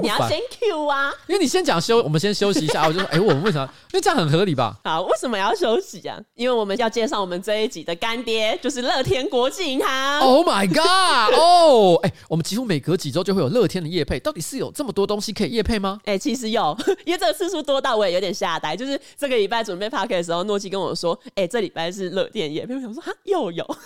[0.00, 2.84] 你要先 Q 啊，因为你先讲休，我们先休息一下。
[2.88, 3.68] 我就说，哎、欸，我们为什么？
[3.92, 4.74] 因为这样很合理吧？
[4.84, 6.18] 好，为什么要休息啊？
[6.34, 10.20] 因为我们要介绍我们这一集的干爹，就是乐天国际银行。
[10.20, 11.38] Oh my god！
[11.38, 16.00] 哦， 哎，我们几乎每隔几周就会有乐天的业配，到底是有这么多东西可以业配吗？
[16.04, 18.74] 哎、欸，其实有，因为这个次数多到我也有点吓呆。
[18.74, 23.76] 就是这个礼拜准备 Podcast 的时候，诺基跟我说，哎、欸，这礼拜是乐天业配，我想说哈，又有，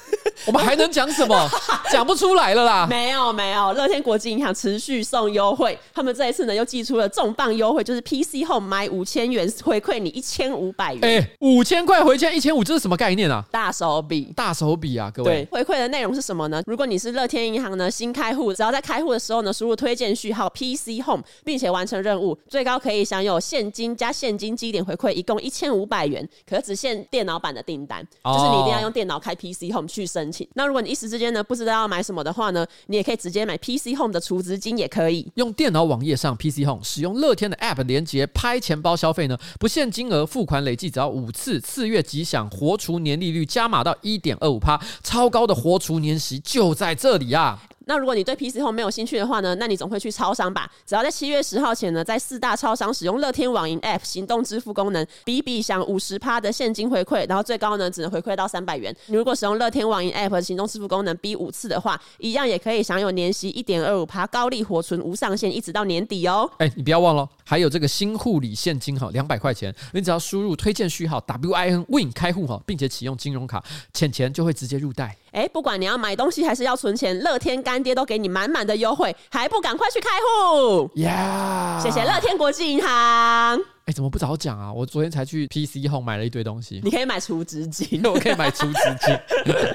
[0.46, 1.48] 我们还能讲什么？
[1.92, 2.86] 讲不出来了啦。
[2.88, 6.68] 没有没有，乐天国际银行持续送优惠，他们这一次呢又。
[6.68, 11.02] 寄出了重磅优惠，就是 PC Home 买五千元回馈你一千五百元。
[11.02, 13.42] 哎、欸，五千块回馈一千五，这是什么概念啊？
[13.50, 15.10] 大手笔，大手笔啊！
[15.10, 16.62] 各位，对，回馈的内容是什么呢？
[16.66, 26.28] 如果你是乐天银行呢新开户，只要在开户的时候呢输入推荐序号 PC Home，并且完成任务，最高可以享有现金加现金积点回馈，一共一千五百元。
[26.46, 30.46] 可是只限电脑版的订单，哦、就是你一定要用电脑开 PC Home 去申请。
[30.52, 36.84] 那如果你一时之间呢不知道要买什么的话呢，你也可以直接买 PC Home 的储值金，也可以用电脑网页上 PC Home。
[36.84, 47.64] 使用乐天的 App 连接拍钱包消费呢，不限金额，付款累计只要五次，次月即享活除年利率加码到一点二五趴，超高的活除年息就在这里啊！
[47.88, 50.70] 那如果你对 PC Home 没有兴趣的话呢，那你总会去超商吧？
[50.84, 58.94] 只要在七月十号前呢，在四大超商使用乐天网银 App 行动支付功能，比比享五十趴的现金回馈，然后最高呢只能回馈到三百元。
[59.06, 66.50] 你如果使用乐天网银 App 行动支付功能比五次的话，一样也可以享有年息一点二五趴高利活存无上限，一直到年底哦。
[66.58, 75.16] 哎，你不要忘了，还有这个新护理现金哈，两百块钱，你只要输入推荐序号 WIN WIN 开户哈，并且启用金融卡，钱钱就会直接入袋。
[75.32, 81.80] 哎，不管你要买东西还是要存钱，乐天干爹都给你满满的优惠，还不赶快去开户呀!
[81.82, 83.58] 谢谢乐天国际银行。
[83.88, 84.70] 哎，怎么不早讲啊？
[84.70, 86.78] 我昨天才去 PC Home 买了一堆东西。
[86.84, 89.18] 你可以买储值金， 我可以买储值金。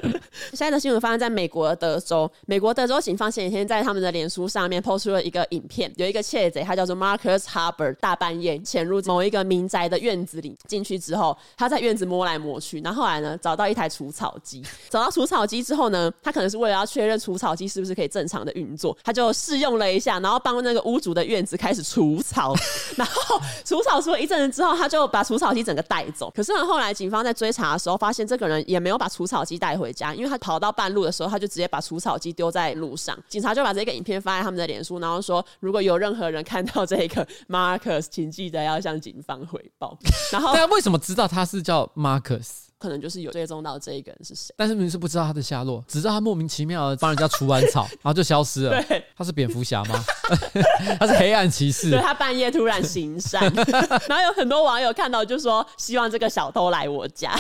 [0.54, 22.54] 现在的新闻发生在美国德州，美国德州警方前几天在他们的脸书上面 PO 出了一个影片，有一个窃贼，他叫做 Marcus Hubbard，大半夜潜入某一个民宅的院子里，进去之后，他在院子摸来摸去，然后后来呢，找到一台除草机，找到除草机之后呢，他可能是为了要确认除草机是不是可以正常的运作，他就试用了一下，然后帮那个屋主的院子开始除草，
[22.96, 24.03] 然后除草。
[24.04, 26.30] 说一阵子之后，他就把除草机整个带走。
[26.36, 33.18] 可是呢，后来警方在追查的时候，发现这个人也没有把除草机带回家，因为他跑到半路的时候，他就直接把除草机丢在路上。
[33.30, 39.98] 警察就把这个影片发在他们的脸书，然后说，如果有任何人看到这个 Marcus，请记得要向警方回报。
[40.32, 42.63] 然后，大家为什么知道他是叫 Marcus？
[42.84, 44.54] 可能就是有追踪到这一个人是谁。
[44.58, 48.84] 但是明明是不知道他的下落，只知道他莫名其妙的帮人家除完草， 然后就消失了。
[48.84, 50.04] 对，他是蝙蝠侠吗？
[51.00, 51.90] 他是黑暗骑士。
[51.90, 53.42] 对，他半夜突然行善，
[54.10, 57.34] 然后有很多网友看到就说希望这个小偷来我家，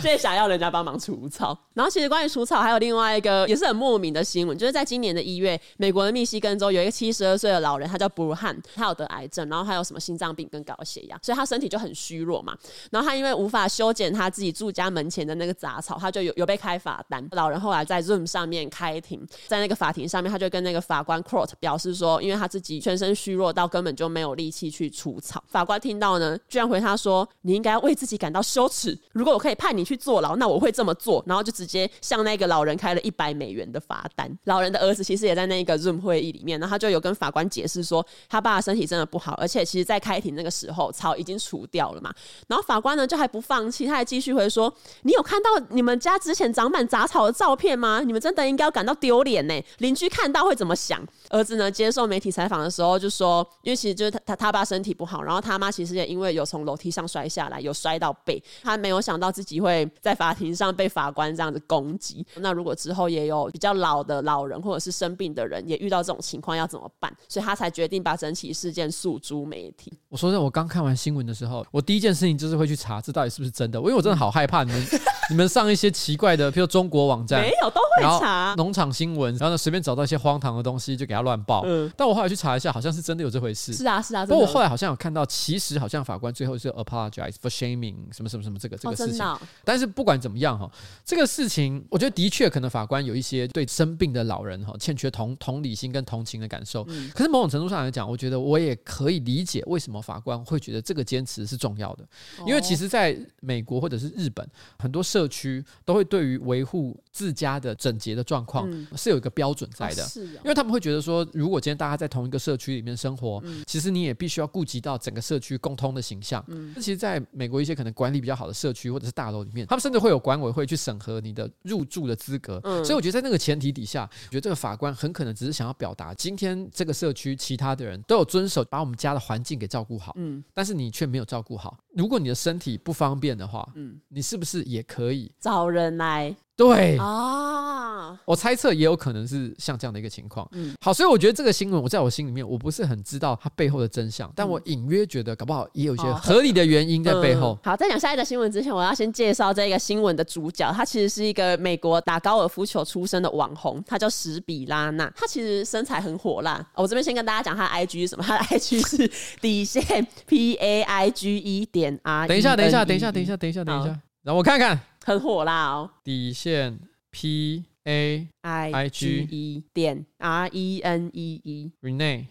[0.00, 1.56] 所以想要人家帮忙除草。
[1.74, 12.56] 然后其实关于除草还有另外一个也是很莫名的新闻，就是在今年的一月，美国的密西根州有一个七十二岁的老人，他叫布鲁汉，他有得癌症，然后还有什么心脏病跟高血压，所以他身体就很虚弱嘛。
[12.90, 17.22] 然后他因为无法修剪他自己住家门前的那个杂草，他就有有被开罚单。
[17.32, 25.44] 老人后来在 Zoom 上面开庭，在那个法庭上面，他就跟那个法官 Court 表示说，因为他自己全身虚弱到根本就没有力气去除草。
[25.46, 28.98] 法官听到呢，居然回他说：“你应该为自己感到羞耻。
[29.12, 34.30] 如果我可以判你去坐牢，那我会这么做。”然后就直接向那个老人开了一百美元的罚单。
[34.44, 42.14] 老人的儿子其实也在那个 Zoom 会议里面，然后他就有跟法官解释说，他爸的身体真的不好，而且其实在开庭那个时候草已经除掉了嘛。
[42.48, 48.02] 然后法官呢就还不放其，他还继续回说：“你有看到你们家之前长满杂草的照片吗？
[48.04, 49.54] 你们真的应该要感到丢脸呢。
[49.78, 62.24] 邻居看到会怎么想？”儿子呢接受媒体采访的时候就说：“因为其实就是他他他爸身体不好，然后他妈其实也因为有从楼梯上摔下来，有摔到背，他没有想到自己会在法庭上被法官这样子攻击。
[62.36, 67.12] 那如果之后也有比较老的老人或者是生病的人也遇到这种情况要怎么办？
[67.28, 69.92] 所以他才决定把整起事件诉诸媒体。
[70.08, 74.86] 我说真的， 我刚看完新闻的时候，我第一件事情就是会去查这到底是不是真的，因为我真的好害怕你们
[75.30, 81.62] 你们上一些奇怪的，譬如中国网站没有都会查农场新闻，然后呢随便找到一些荒唐的东西就给他乱报。
[81.66, 83.72] 嗯，但我后来去查一下，好像是真的有这回事。
[83.72, 89.24] 是啊是啊，不过我后来好像有看到，其实好像法官最后是 apologize for shaming 什么什么什么这个这个事情。
[89.24, 90.70] 哦哦、但是不管怎么样哈，
[91.04, 96.84] 这个事情我觉得的确可能法官有一些对生病的老人哈欠缺同同理心跟同情的感受。
[96.88, 102.04] 嗯、可是某种程度上来讲，我觉得我也可以理解为什么法官会觉得这个坚持是重要的，
[102.46, 104.46] 因为其实在美国或者是日本，
[104.78, 110.06] 很多社区都会对于维护自家的整洁的状况是有一个标准在的，
[110.44, 116.44] 因为他们会觉得说，如果今天大家在同一个社区里面生活，其实你也必须要顾及到整个社区共通的形象。
[116.48, 122.60] 嗯其实在美国一些可能管理比较好的社区或者是大楼里面，他们甚至会有管委会去审核你的入住的资格。
[122.84, 131.78] 所以我觉得在那个前提底下，我觉得这个法官很可能只是想要表达，今天这个社区其他的人都有遵守，把我们家的环境给照顾好，嗯但是你却没有照顾好。
[131.94, 136.34] 如果你的身体不方便的话，嗯你是不是也可以找人来？
[136.56, 140.48] 对啊，我猜测也有可能是像这样的一个情况。
[140.52, 147.58] 嗯，好，所以我觉得这个新闻，我在我心里面，我不是很知道它背后的真相，但我隐约觉得，搞不好也有一些合理的原因在背后。
[147.62, 156.66] 嗯、好，在讲下一个新闻之前，我要先介绍这个新闻的主角，他其实是一个美国打高尔夫球出身的网红，他叫史比拉娜，他其实身材很火辣。
[156.74, 159.10] 我这边先跟大家讲他的 IG 是什么，他的 IG 是
[159.42, 162.26] 底线 P A I G E 点 R。
[162.26, 164.80] 等一下，等一下，等一下，等一下，等一下，等一下，让我看看。
[165.06, 165.88] 很火辣哦！
[166.02, 166.80] 底线
[167.12, 172.24] P A I G E 点 R E N E E，Renee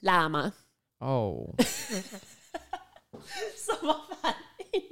[0.00, 0.52] 辣吗？
[0.98, 1.46] 哦，
[3.56, 4.36] 什么反
[4.74, 4.82] 应？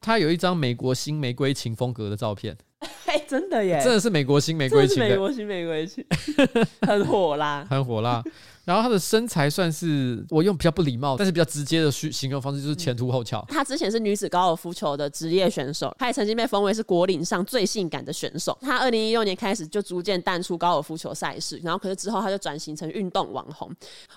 [0.00, 2.56] 他有一张美国新玫瑰情风格的照片，
[3.04, 6.02] 哎，真的耶，真的是美国新玫瑰情，美国新玫瑰情，
[6.80, 8.24] 很火辣，很火辣。
[8.70, 13.44] 然后他的身材算是我用比较不礼貌，但是比较直接的形容方式，就是前凸后翘。
[13.48, 18.56] 他之前是女子高尔夫球的职业选手，她也曾经被封为是国岭上最性感的选手。
[18.60, 23.68] 她二零一六年开始就逐渐淡出高尔夫球赛事，然后可是之后她就转型成运动网红。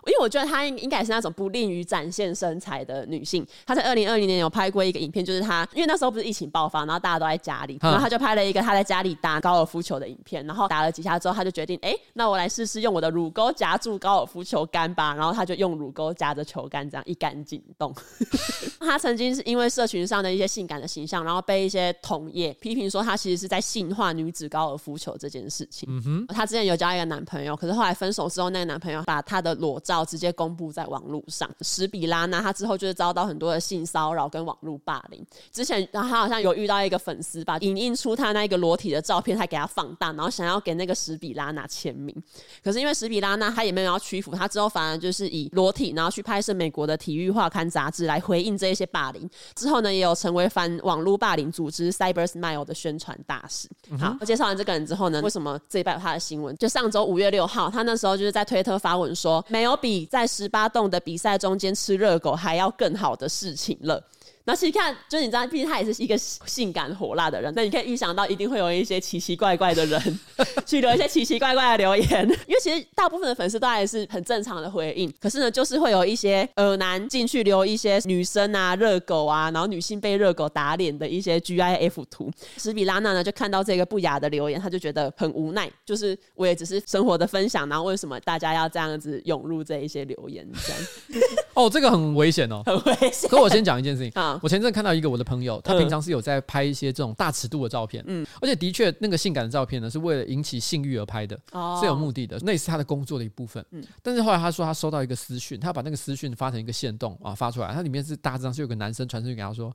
[0.06, 3.44] 因为我觉得她应应该是那种不吝于展现身材的女性。
[3.66, 15.14] 她在二零二零年有拍过一个影片，就是她因为那时候不是疫情爆发，然后大家都在家里，然后她就拍了一个她在家里打高尔夫球的影片，然后打了几下之后，她就决定，哎，那我来试试用我的乳沟夹住高尔夫球杆吧。
[15.16, 17.94] 然后他就用乳沟夹着球杆，这样一杆进洞。
[18.80, 25.88] 他曾经是因为社群上的一些性感的形象，然后被一些同业批评说他其实是在性化女子高尔夫球这件事情。
[25.90, 31.50] 嗯哼，他之前有交一个男朋友，可是后来分手之后，那个男朋友把他的裸照直接公布在网络上。
[31.62, 35.26] 史比拉娜他之后就是遭到很多的性骚扰跟网络霸凌。
[35.52, 42.16] 之前然后他好像有遇到一个粉丝吧，影印出他那个裸体的照片，还给他放大，然后想要给那个史比拉娜签名。
[42.64, 45.04] 可是因为史比拉娜他也没有要屈服，他之后反而。
[45.04, 49.30] 就是以裸体，然后去拍摄美国的体育画刊杂志来回应这一些霸凌。
[49.54, 53.68] 之后呢，也有成为反网络霸凌组织 Cyber Smile 的宣传大使。
[53.90, 56.56] 嗯、好，我介绍完这个人之后呢，为什么这一拜有他的新闻？
[56.56, 64.02] 就上周五月六号，他那时候就是在推特发文说，没有比在十八洞的比赛中间吃热狗还要更好的事情了。
[64.46, 70.20] 那其实看，就是你知道，毕竟他也是一个性感火辣的人，那你可以预想到，一定会有一些奇奇怪怪的人
[70.66, 72.24] 去留一些奇奇怪怪的留言。
[72.46, 82.30] 因为其实大部分的粉丝都还是很正常的回应，可是呢，就是会有一些耳男进去留一些女生啊、热狗啊，然后女性被热狗打脸的一些 GIF 图。
[82.58, 90.46] 史比拉娜呢，就看到这个不雅的留言，他就觉得很无奈，就是我也只是生活的分享，然后为什么大家要这样子涌入这一些留言？
[90.66, 91.24] 这样
[91.54, 93.30] 哦，这个很危险哦， 很危险。
[93.30, 94.34] 可我先讲一件事情啊。
[94.34, 103.84] 嗯、我前阵看到一个我的朋友，他平常是有在拍一些这种大尺度的照片，嗯，而且的确那个性感的照片呢，是为了引起性欲而拍的，哦，是有目的的，那也是他的工作的一部分，嗯。
[104.02, 109.72] 但是后来他说他收到一个私讯，他把那个私讯发成一个线动啊发出来，它里面是大致上是有个男生传出去给他说：“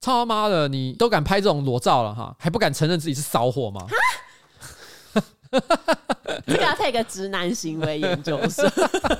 [0.00, 3.86] 操他妈的，你都敢拍这种裸照了哈，还不敢承认自己是骚货吗？”
[6.46, 8.70] 这个要 take 直男行为研究生，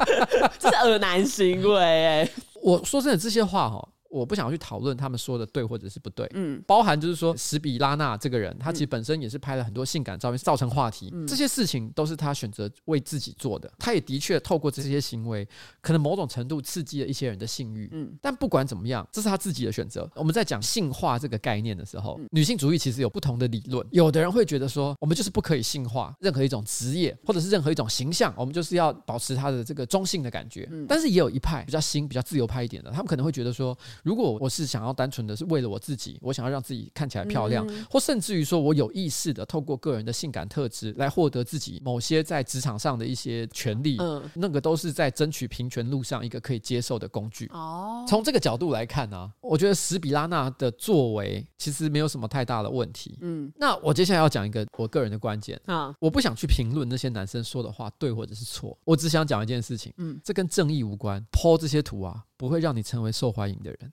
[0.59, 2.29] 这是恶男行为哎。
[2.63, 3.87] 我说真的，这些话哈。
[4.15, 15.47] 我不想去讨论他们说的对或者是不对，嗯，包含就是说史比拉娜这个人，他其实本身也是拍了很多性感照片，造成话题，这些事情都是他选择为自己做的，他也的确透过这些行为，
[15.81, 20.09] 可能某种程度刺激了一些人的性欲，嗯，但不管怎么样，这是他自己的选择。
[20.15, 33.77] 我们在讲性化这个概念的时候，女性主义其实有不同的理论，有的人会觉得说，我们就是不可以性化任何一种职业或者是任何一种形象，我们就是要保持他的这个中性的感觉，但是也有一派比较新、比较自由派一点的，他们可能会觉得说。
[34.05, 47.47] 如果我是想要单纯的是为了我自己，我想要让自己看起来漂亮，或甚至于说我有意识的透过个人的性感特质来获得自己某些在职场上的一些权利，嗯，那个都是在争取平权路上一个可以接受的工具。
[47.53, 53.17] 哦，从这个角度来看呢，我觉得史比拉娜的作为其实没有什么太大的问题。
[53.23, 55.59] 嗯，那我接下来要讲一个我个人的观点。
[55.65, 62.23] 啊，我不想去评论那些男生说的话对或者是错，我只想讲一件事情，嗯，这跟正义无关，po 这些图啊。
[62.37, 63.93] 不会让你成为受欢迎的人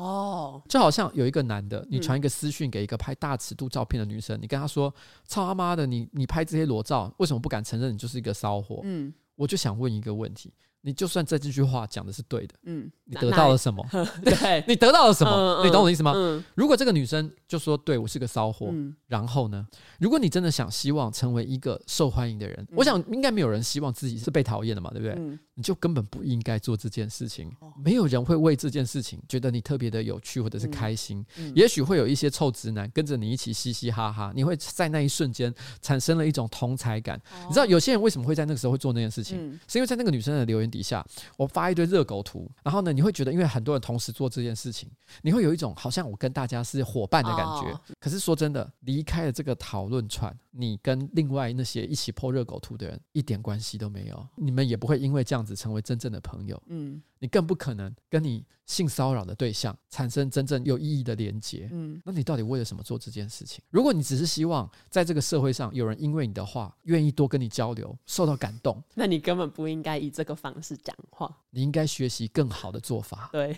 [0.00, 4.92] 哦，就好像有一个男的，你传一个私讯给一个拍大尺度照片的女生，你跟她说
[5.28, 10.52] ：“操他妈的，你你拍这些裸照，为什么不敢承认你就是一个骚货？”嗯，我就想问一个问题。
[10.82, 13.86] 你就算这这句话讲的是对的，嗯，你得到了什么？
[14.24, 15.62] 对， 你得到了什么？
[15.64, 16.14] 你懂我的意思吗？
[16.54, 18.72] 如果这个女生就说对我是个骚货，
[19.06, 19.66] 然后呢？
[19.98, 25.38] 如果你真的想希望成为一个受欢迎的人，我想应该没有人希望自己是被讨厌的嘛，对不对？
[25.54, 27.52] 你就根本不应该做这件事情。
[27.84, 31.22] 没有人会为这件事情觉得你特别的有趣或者是开心。
[31.54, 35.52] 也许会有一些臭直男跟着你一起嘻嘻哈哈，你会在那一瞬间
[35.82, 37.20] 产生了一种同才感。
[37.46, 39.36] 你知道有些人为什么会在那个时候会做那件事情？
[39.68, 41.04] 是因为在那个女生的留言底下，
[41.36, 44.88] 我发一堆热狗图，然后呢，你会觉得，因为很多人同时做这件事情，
[45.22, 47.72] 你会有一种好像我跟大家是伙伴的感觉。
[47.72, 56.62] 哦、可是说真的，离开了这个讨论串，你跟另外那些一起 po 热狗图的人一点关系都没有，你们也不会因为这样子成为真正的朋友。
[56.68, 57.02] 嗯。
[57.22, 61.68] 你更不可能跟你性骚扰的对象产生真正有意义的连结。
[61.70, 63.62] 嗯，那你到底为了什么做这件事情？
[63.68, 71.34] 如果你只是希望在这个社会上有人因为你的话愿意多跟你交流，受到感动，那你根本不应该以这个方式讲话。
[71.50, 73.28] 你应该学习更好的做法。
[73.32, 73.56] 对，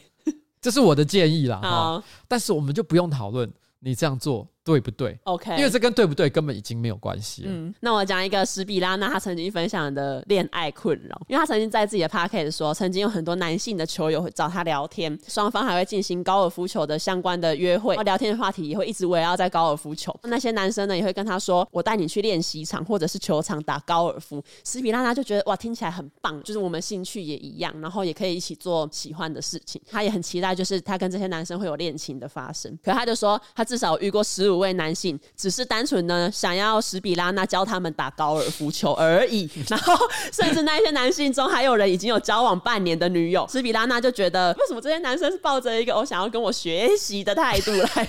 [0.61, 1.61] 这是我的建议啦。
[1.63, 4.49] 好哈，但是我们就不用讨论你这样做。
[4.65, 7.49] 对不对？OK，因为这跟对不对根本已经没有关系了。
[7.51, 20.15] 嗯，那我讲一个史比拉娜她曾经分享的恋爱困扰，因为她曾经在自己的 podcast 说，曾经有很多男性的球友会找她聊天，双方还会进行高尔夫球的相关的约会，聊天的话题也会一直围绕在高尔夫球。
[20.23, 29.83] 那些男生呢也会跟她说：“我带你去练习场或者是球场打高尔夫。”史比拉娜就觉得哇，听起来很棒，就是我们兴趣也一样，然后也可以一起做喜欢的事情。
[29.91, 32.79] 她也很期待，就是她跟这些男生会有恋情的发生。
[32.85, 39.49] 可她就说，她至少遇过十五位男性，只是单纯呢想要史比拉娜教他们打高尔夫球而已。
[39.69, 39.95] 然后，
[40.33, 43.47] 甚至那些男性中还有人已经有交往半年的女友。
[43.51, 48.09] 史比拉娜就觉得，为什么这些男生是抱着一个我想要跟我学习的态度来？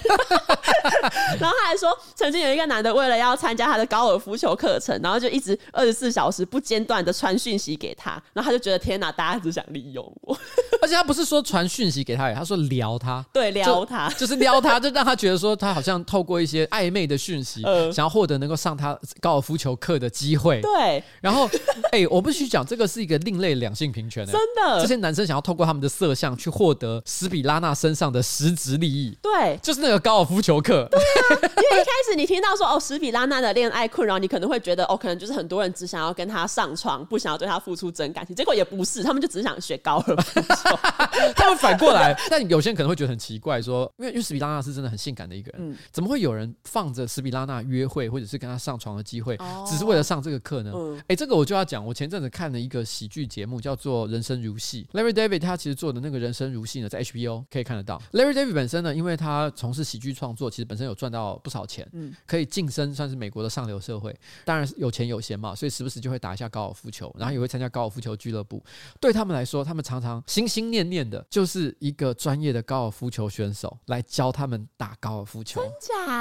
[1.40, 8.22] 然后他还说，曾经有一个男的为了要参加他的高尔夫球课程，然后就一直二十四小时不间断的传讯息给他。
[8.34, 10.38] 然后他就觉得天哪，大家只想利用我。
[10.82, 20.62] 而且他不是说传讯息给他，他说撩他，对，撩他就，就是撩他，就让他觉得说他好像透过一些暧昧的讯息，呃、想要获得能够上他高尔夫球课的机会。
[20.62, 21.48] 对，然后
[21.92, 24.82] 哎、 欸，我必须讲，这个是一个另类两性平权的，真的。
[24.82, 30.88] 这些男生想要透过他们的色相去获得史比拉娜身上的实质利益，对，就是那个高尔夫球课。
[30.90, 38.36] 对啊，因为一开始你听到说哦，史比拉娜的恋爱困扰，你可能会觉得哦，可能就是很多人只想要跟他上床，不想要对他付出真感情。
[38.36, 40.80] 结果也不是，他们就只是想学高尔夫球。
[41.36, 50.72] 他们反过来，但有些人可能会觉得很奇怪，说，因为因为史比拉娜是真的很性感的一个人，嗯、怎么会有人放着史比拉娜约会或者是跟他上床的机会，哦只是为了上这个课呢？
[50.72, 54.88] 哎、嗯欸，这个我就要讲，我前阵子看了一个喜剧节目，叫做《人生如戏》。
[55.00, 58.02] Larry David 他其实做的那个人生如戏呢，在 HBO 可以看得到。
[58.14, 64.16] Larry David 本身呢，因为他从事喜剧创作，其实本身有赚到不少钱，嗯，可以晋升算是美国的上流社会。
[64.46, 68.64] 当然有钱有闲嘛，所以时不时就会打一下高尔夫球，然后也会参加高尔夫球俱乐部。
[69.00, 75.62] 对他们来说，他们常常心心念念的就是一个专业的高尔夫球选手来教他们打高尔夫球。
[75.62, 76.13] 真假？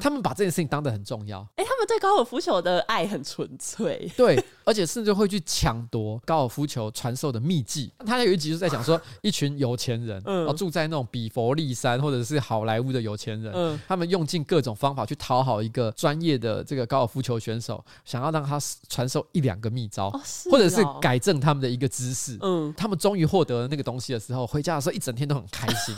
[0.00, 1.40] 他们把这件事情当得很重要。
[1.56, 4.10] 哎、欸，他们对高尔夫球的爱很纯粹。
[4.16, 7.92] 对，而且甚至会去抢夺高尔夫球传授的秘技。
[8.06, 20.08] 他有一集就在讲说，一群有钱人，嗯，住在那种比佛利山或者是好莱坞的有钱人，嗯，他们用尽各种方法去讨好一个专业的这个高尔夫球选手，想要让他传授一两个秘招，
[20.52, 22.38] 或者是改正他们的一个姿势。
[22.42, 25.92] 嗯，他们终于获得了那个东西的时候，回家的时候一整天都很开心。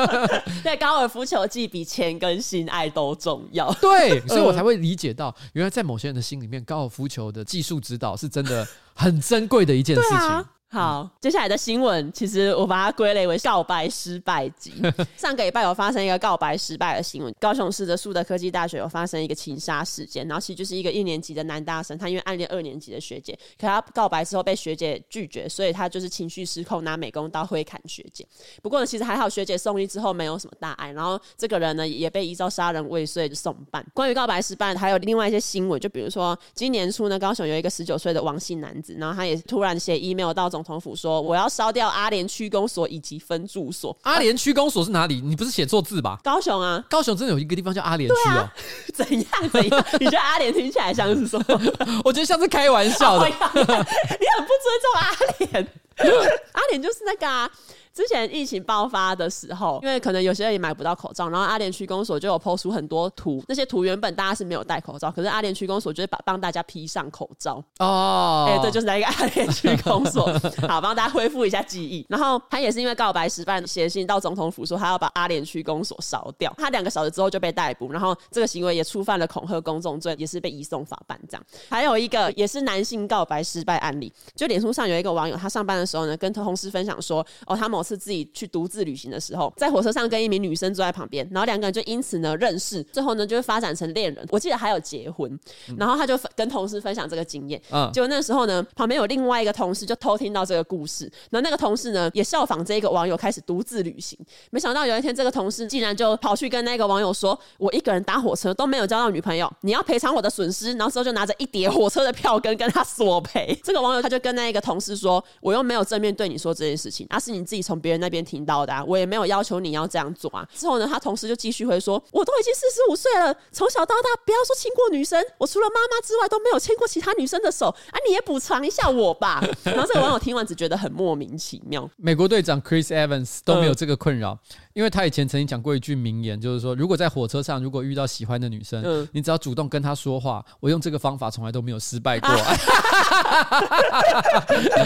[0.62, 3.72] 对，高尔夫球技比钱跟心爱都重要。
[3.80, 10.44] 对，所以我才会理解到，原来在某些人的心里面，高尔夫球的技术指导是真的很珍贵的一件事情。
[10.72, 14.72] 好，接下来的新闻，其实我把它归类为告白失败集。
[15.18, 28.24] 上个礼拜有发生一个告白失败的新闻，高雄市的树德科技大学有发生一个情杀事件，然后其实就是一个一年级的男大生，他因为暗恋二年级的学姐，可他告白之后被学姐拒绝，所以他就是情绪失控，拿美工刀挥砍学姐。
[28.62, 33.84] 不过呢，其实还好，学姐送医之后没有什么大碍，然后这个人呢也被依照杀人未遂送办。
[33.92, 43.96] 关于告白失败，还有另外一些新闻，就比如说今年初呢，高雄有一个十九岁的王姓男子，然后他也突然写 email 到总统府说，我要烧掉阿联区公所以及分住所。
[44.02, 45.20] 阿联区公所是哪里？
[45.20, 46.18] 你不是写错字吧？
[46.22, 48.48] 高雄啊，高雄真的有一个地方叫阿联区哦。
[48.94, 49.84] 怎样怎样？
[49.98, 51.44] 你觉得阿联听起来像是什么？
[52.04, 53.26] 我觉得像是开玩笑的。
[53.26, 55.68] 你很不尊重阿联。
[56.52, 57.50] 阿联就是那个啊。
[57.92, 70.26] 之前疫情爆发的时候，因为可能有些人也买不到口罩，然后阿联区公所就有 po 出很多图，那些图原本大家是没有戴口罩，可是阿联区公所就是把帮大家披上口罩哦，哎、欸，对，就是那个 阿联区公所，
[70.68, 72.06] 好，帮大家恢复一下记忆。
[72.08, 81.44] 然后他也是因为告白失败，写信到总统府说他要把阿联区公所烧掉，他两个小时之后就被逮捕，然后这个行为也触犯了恐吓公众罪，也是被移送法办这样。
[81.68, 94.26] 还有一个也是男性告白失败案例，就脸书上有一个网友，他上班的时候呢，跟同事分享说，哦，他某次自己去独自旅行的时候，在火车上跟一名女生坐在旁边，然后两个人就因此呢认识，最后呢就会发展成恋人。
[94.30, 95.38] 我记得还有结婚，
[95.76, 97.60] 然后他就跟同事分享这个经验。
[97.70, 104.18] 嗯，结果那时候呢，旁边有另外一个同事就偷听到这个故事，然后那个同事呢也效仿这个网友开始独自旅行。
[104.50, 113.58] 没想到有一天，这个同事竟然就跑去跟那个网友说：“我一个人搭火车都没有交到女朋友，你要赔偿我的损失。”然后之后就拿着一叠火车的票根跟他索赔。
[113.62, 129.40] 这个网友他就跟那一个同事说：“我又没有正面对你说这件事情，而、啊、是你自己从别人那边听到的、啊，我也没有要求你要这样做啊。”之后呢，他同事就继续会说：“我都已经四十五岁了，从小到大不要说亲过女生，我除了妈妈之外都没有牵过其他女生的手啊，你也补偿一下我吧。
[129.62, 131.88] ”然后这个网友听完只觉得很莫名其妙。
[131.96, 134.32] 美国队长 Chris Evans 都没有这个困扰。
[134.32, 142.28] 嗯因为他以前曾经讲过一句名言，就是说，如果在火车上，如果遇到喜欢的女生，嗯、你只要主动跟她说话，我用这个方法从来都没有失败过。
[142.28, 142.54] 啊、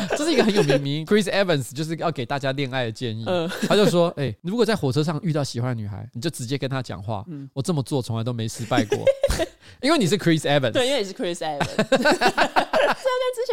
[0.16, 3.24] 这是一个很有名名，Chris Evans 就是要给大家恋爱的建议。
[3.26, 7.24] 嗯、他就说：“哎、欸，如果在火车上遇到喜欢的女孩，你就直接跟她讲话。
[7.28, 8.98] 嗯、我这么做从来都没失败过，
[9.82, 10.72] 因为你是 Chris Evans。
[10.72, 12.93] 对，因为你是 Chris Evans。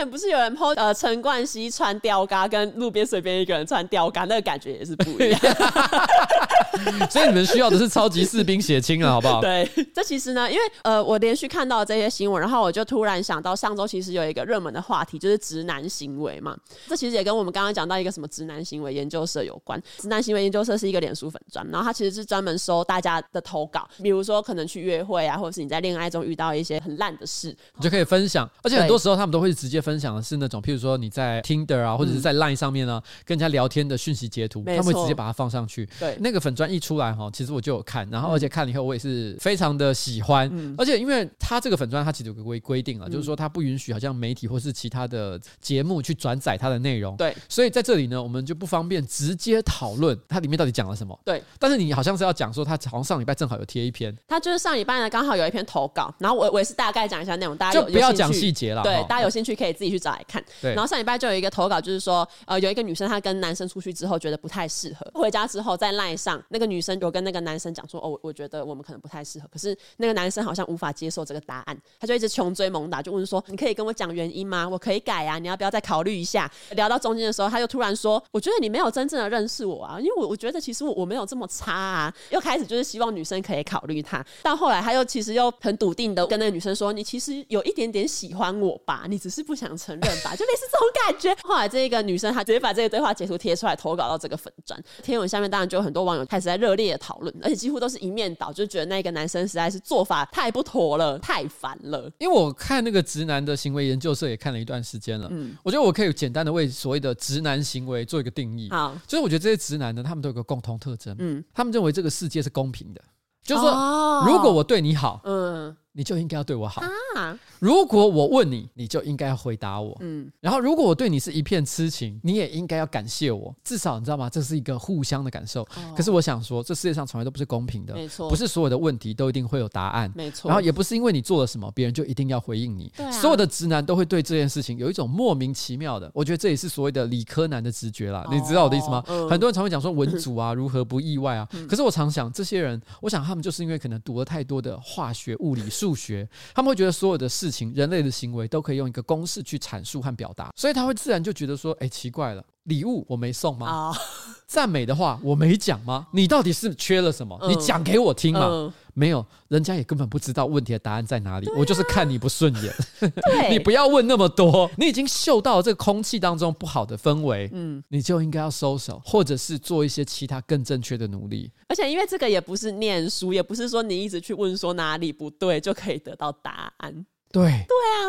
[0.10, 5.40] 不是有人 po 呃陈冠希穿吊嘎，跟路边随便一个人穿吊嘎，那个感觉也是不一样。
[7.10, 9.42] 所以你们需要的是超级士兵血清了，好不好？
[9.42, 16.56] 对，这其实呢，因为呃我连续看到这些新闻，然后我就突然想到，上周其实有一个热门的话题，就是直男行为嘛。
[16.88, 19.82] 这其实也跟我们刚刚讲到一个什么直男行为研究社有关。
[19.98, 28.50] 直男行为研究社是一个脸书粉专，然后它其实是专门收大家的投稿，比如说可能去约会啊，或者是你在恋爱中遇到一些很烂的事，你就可以分享。
[28.64, 35.88] 而且很多时候他们都会直接分享的是那种，譬如说你在 Tinder 啊，或者是在 Line 上面呢，跟人家聊天的讯息截图，他们会直接把它放上去。
[36.00, 40.52] 对，那个粉砖一出来哈，其实我就有看，然后而且看了以后我也是非常的喜欢。
[40.78, 47.18] 而且因为它这个粉砖它其实有个规规定啊，就是说它不允许好像媒体或是其他的节目去转载它的内容。
[47.18, 51.20] 对，所以在这里呢，我们就不方便直接讨论它里面到底讲了什么。
[51.26, 58.84] 对，但是你好像是要讲说，他好像上礼拜正好有贴一篇，他就是上礼拜呢刚好有一篇投稿，然后我我也是大概讲一下内容，大家就不要讲细节了。
[58.84, 59.72] 对，大家有兴趣可以。
[59.82, 60.44] 自己去找来看。
[60.62, 60.76] 对。
[60.76, 69.48] 然后上礼拜就有一个投稿，就是说，呃，有一个女生她跟男生出去之后觉得不太适合，回家之后在赖上，那个女生有跟那个男生讲说，哦，我觉得我们可能不太适合。
[69.52, 74.70] 可是那个男生好像无法接受这个答案，他就一直穷追猛打，就问说，你可以跟我讲原因吗？
[74.70, 76.52] 我可以改啊，你要不要再考虑一下？
[76.72, 82.14] 聊到中间的时候，他就突然说，我觉得你没有真正的认识我啊，因为我我觉得其实我我没有这么差啊。
[82.30, 91.36] 又开始就是希望女生可以考虑他，到后来他又其实又很笃定的跟那个女生说，你其实有一点点喜欢我吧，你只是不想承认吧，就类似这种感觉。
[91.44, 102.12] 后来这个女生她直接把这个对话截图贴出来投稿到这个粉专贴文下面，当然就有很多网友开始在热烈的讨论，而且几乎都是一面倒，就觉得那个男生实在是做法太不妥了，太烦了。
[102.20, 108.70] 因为我看那个直男的行为研究社也看了一段时间了，嗯，我觉得我可以简单的为所谓的直男行为做一个定义。
[108.70, 113.02] 好，就是我觉得这些直男呢，他们都有个共同特征，嗯，他们认为这个世界是公平的，
[113.44, 115.76] 就是说，如果我对你好，嗯。
[115.94, 116.82] 你就应该要对我好。
[117.16, 119.98] 啊、如果我问你，你就应该要回答我。
[120.00, 123.54] 嗯，然后如果我对你是一片痴情，你也应该要感谢我。
[123.64, 124.30] 至少你知道吗？
[124.30, 125.62] 这是一个互相的感受。
[125.64, 127.94] 哦、可是我想说，这世界上从来都不是公平的。
[127.94, 130.12] 没错，不是所有的问题都一定会有答案。
[130.16, 132.92] 没错，然后也不是因为你做了什么，别人就一定要回应你。
[132.96, 136.10] 对啊、所有的直男都会对这件事情有一种莫名其妙的。
[136.14, 138.24] 我觉得这也是所谓的理科男的直觉啦。
[138.26, 139.04] 哦、你知道我的意思吗？
[139.08, 141.46] 嗯、很多人常会讲说文组啊， 如何不意外啊？
[141.52, 146.30] 嗯、可是我常想，这些人，我想他们就是因为可能读了太多的化学、物理、数学。
[146.54, 153.92] 他们会觉得所有的事情，人类的行为都可以用一个公式去阐述和表达，所以他会自然就觉得说：“哎，奇怪了，礼物我没送吗？
[154.46, 156.06] 赞美的话我没讲吗？
[156.12, 157.36] 你到底是缺了什么？
[157.50, 161.48] 你讲给我听嘛。”没有，人家也根本不知道问题的答案在哪里。
[161.48, 162.74] 啊、我就是看你不顺眼，
[163.50, 164.70] 你不要问那么多。
[164.78, 171.52] 你已经嗅到了这个空气当中不好的氛围，嗯，你就应该要收手，或者是做一些其他更正确的努力。
[171.68, 177.06] 而且，因为这个也不是念书，也不是说你一直去问说哪里不对就可以得到答案。
[177.32, 178.04] 对，对啊。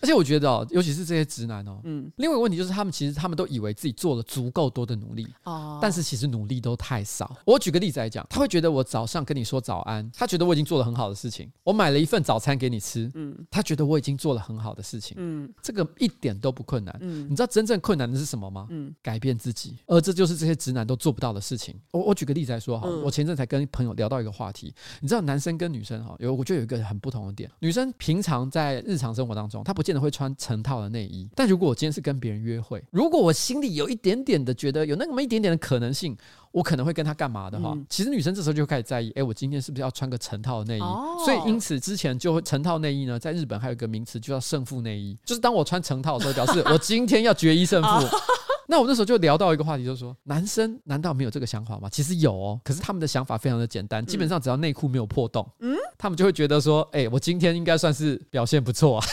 [0.00, 7.36] 而且我觉得哦，尤其是这些直男哦，嗯，另外一个问题就是他们其实他们都以为自己做了足够多的努力哦，但是其实努力都太少。
[7.44, 11.50] 我举个例子来讲，他会觉得我早上跟你说早安，他觉得我已经做了很好的事情。
[11.64, 18.66] 我买了一份早餐给你吃，嗯，他觉得我已经做了很好的事情，嗯，这个一点都不困难，嗯，你知道真正困难的是什么吗？
[18.70, 21.74] 嗯，改变自己，而这就是这些直男都做不到的事情。
[21.90, 36.14] 我我举个例子来说哈，嗯，我前阵才跟朋友聊到一个话题，你知道男生跟女生哈，有我觉得有一个很不同的点，女生平常在日常生活当中，她不见得会穿成套的内衣，但如果我今天是跟别人约会，如果我心里有一点点的觉得有那么一点点的可能性，
[36.52, 40.82] 我可能会跟他干嘛的话，嗯、其实女生这时候就会开始在意，哎，我今天是不是要穿个成套的内衣？
[40.82, 47.88] 哦、所以因此之前就会成套内衣呢，在日本还有一个名词，就叫胜负内衣，就是当我穿成套的时候，表示我今天要决一胜负。
[47.88, 48.10] 哦、
[48.68, 51.88] 那我那时候就聊到一个话题，就是说，男生难道没有这个想法吗？
[51.88, 59.06] 其实有哦，可是他们的想法非常的简单，基本上只要内裤没有破洞，嗯，他们就会觉得说，哎，我今天应该算是表现不错啊。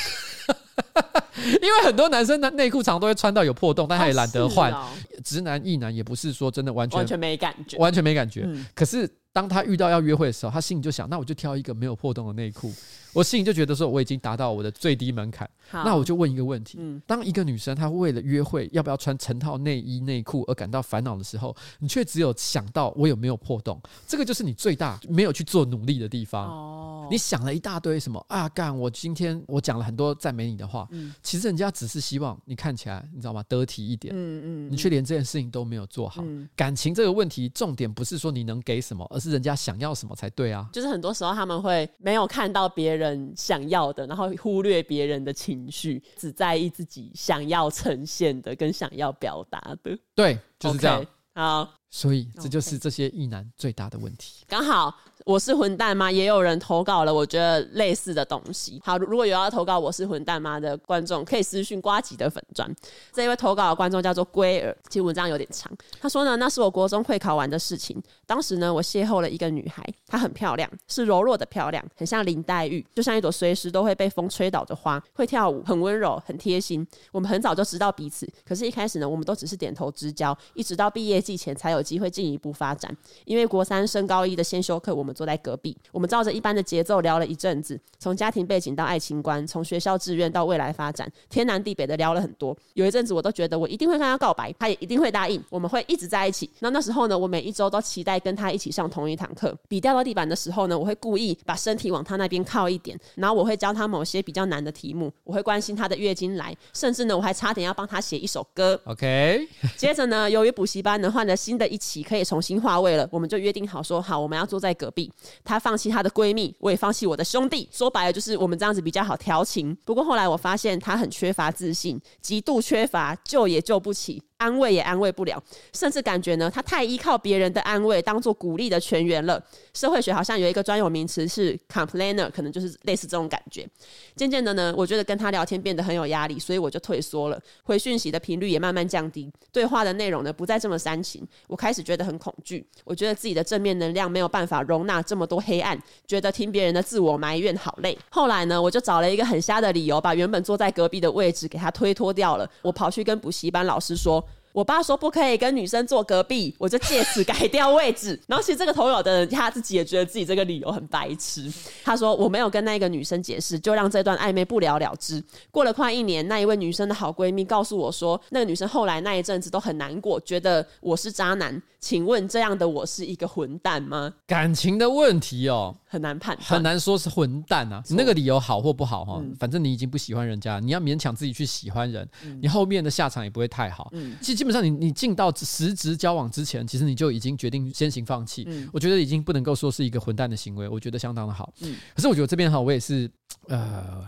[1.62, 4.72] 因为很多男生的内裤常都会穿到有破洞，但他也懒得换。
[4.72, 4.90] 哦哦、
[5.24, 8.44] 直男、异男也不是说真的完全完全没感觉，完全没感觉。
[8.46, 12.72] 嗯、可是当他遇到要约会的时候，他心里就想：那我就挑一个没有破洞的内裤。
[13.12, 15.50] 我心里就觉得说，我已经达到我的最低门槛。
[15.72, 26.48] 那我就问一个问题：嗯、当一个女生她为了约会要不要穿成套内衣内裤而感到烦恼的时候，你却只有想到我有没有破洞，这个就是你最大没有去做努力的地方。
[26.48, 28.48] 哦，你想了一大堆什么啊？
[28.50, 28.78] 干！
[28.78, 33.44] 我今天我讲了很多赞美你的话，嗯、其实人家只是希望你看起来，你知道吗？
[33.48, 34.14] 得体一点。
[34.14, 36.22] 嗯嗯，嗯你却连这件事情都没有做好。
[36.26, 40.68] 嗯、感情这个问题，重点不是说你能给什么，而是人家想要什么才对啊。
[40.74, 43.06] 就是很多时候他们会没有看到别人。
[43.06, 49.96] 人想要的，然后忽略别人的情绪，只在意自己想要呈现的跟想要表达的。
[50.16, 51.04] 对，就是这样。
[51.04, 54.44] Okay, 好，所以这就是这些异男最大的问题。
[54.50, 54.94] 刚好。
[55.24, 56.12] 我是混蛋吗？
[56.12, 58.80] 也有人投稿了，我觉得类似的东西。
[58.86, 62.70] 好，如果有要投稿我是混蛋吗的观众，可以私讯瓜吉的粉砖。
[63.12, 65.72] 这一位投稿的观众叫做龟儿，其实文章有点长。
[66.00, 68.00] 他说呢，那是我国中会考完的事情。
[68.28, 75.04] 当时呢，我邂逅了一个女孩，她很漂亮，是柔弱的漂亮，很像林黛玉，就像一朵随时都会被风吹倒的花。
[75.14, 76.86] 会跳舞，很温柔，很贴心。
[77.12, 82.96] 我们很早就知道彼此，可是，一开始呢，我们都只是点头之交，一直到毕业季前才有机会进一步发展。
[83.26, 85.16] 因为国三升高一的先修课，我们。
[85.16, 92.54] 坐在隔壁，我们照着一般的节奏聊了一阵子，从家庭背景到爱情观，从学校志愿到未来发展，天南地北的聊了很多。
[92.74, 96.50] 有一阵子，我都觉得我一定会跟他告白，他也一定会答应，我们会一直在一起。
[96.60, 99.58] 那那时候呢，我每一周都期待跟他一起上同一堂课。
[99.70, 108.78] 笔掉到地板的时候呢，我会故意把身体往他那边靠一点，然后我会教他某些比较难的题目，我会关心他的月经来，甚至呢，我还差点要帮他写一首歌。
[108.84, 109.48] OK。
[109.78, 115.12] 接着呢，由于补习班呢换了新的一起可以重新划位了，我们就约定好说好，我们要坐在隔壁。
[115.44, 117.68] 她放弃她的闺蜜，我也放弃我的兄弟。
[117.72, 119.76] 说白了就是我们这样子比较好调情。
[119.86, 124.22] 不过后来我发现她很缺乏自信，极度缺乏，救也救不起。
[124.38, 125.42] 安慰也安慰不了，
[125.74, 129.42] 甚至感觉呢，他太依靠别人的安慰当做鼓励的全员了。
[129.74, 133.68] 社会学好像有一个专有名词是 complainer，可能就是类似这种感觉。
[134.16, 141.26] 渐渐的呢，我觉得跟他聊天变得很有压力，所以我就退缩了，回讯息的频率也慢慢降低，对话的内容呢不再这么煽情。
[141.48, 147.98] 我开始觉得很恐惧，我觉得自己的正面能量没有办法容纳这么多黑暗，觉得听别人的自我埋怨好累。
[148.10, 152.50] 后来呢，我就找了一个很瞎的理由，把原本坐在隔壁的位置给他推脱掉了。
[152.62, 154.24] 我跑去跟补习班老师说。
[154.56, 158.18] 我爸说不可以跟女生坐隔壁，我就借此改掉位置。
[158.26, 161.52] 然后其实这个投稿的人他自己也觉得自己这个理由很白痴。
[161.84, 165.22] 他说我没有跟那个女生解释，就让这段暧昧不了了之。
[165.52, 171.62] 过了快一年，那一位女生的好闺蜜告诉我说，那个女生后来那一阵子都很难过，觉得我是渣男。
[171.82, 174.12] 请问这样的我是一个混蛋吗？
[174.26, 177.82] 感情的问题哦，很难判，很难说是混蛋啊。
[177.92, 183.90] 那个理由好或不好哈，嗯、反正你已经不喜欢人家，你要勉强自己去喜欢人，嗯、你后面的下场也不会太好。
[183.94, 188.44] 嗯，其实基本上你你进到实质交往之前，其实你就已经决定先行放弃。
[188.48, 191.54] 嗯，我觉得已经不能够说是一个混蛋的行为，我觉得相当的好。
[191.62, 193.10] 嗯，可是我觉得这边哈，我也是
[193.48, 194.04] 呃。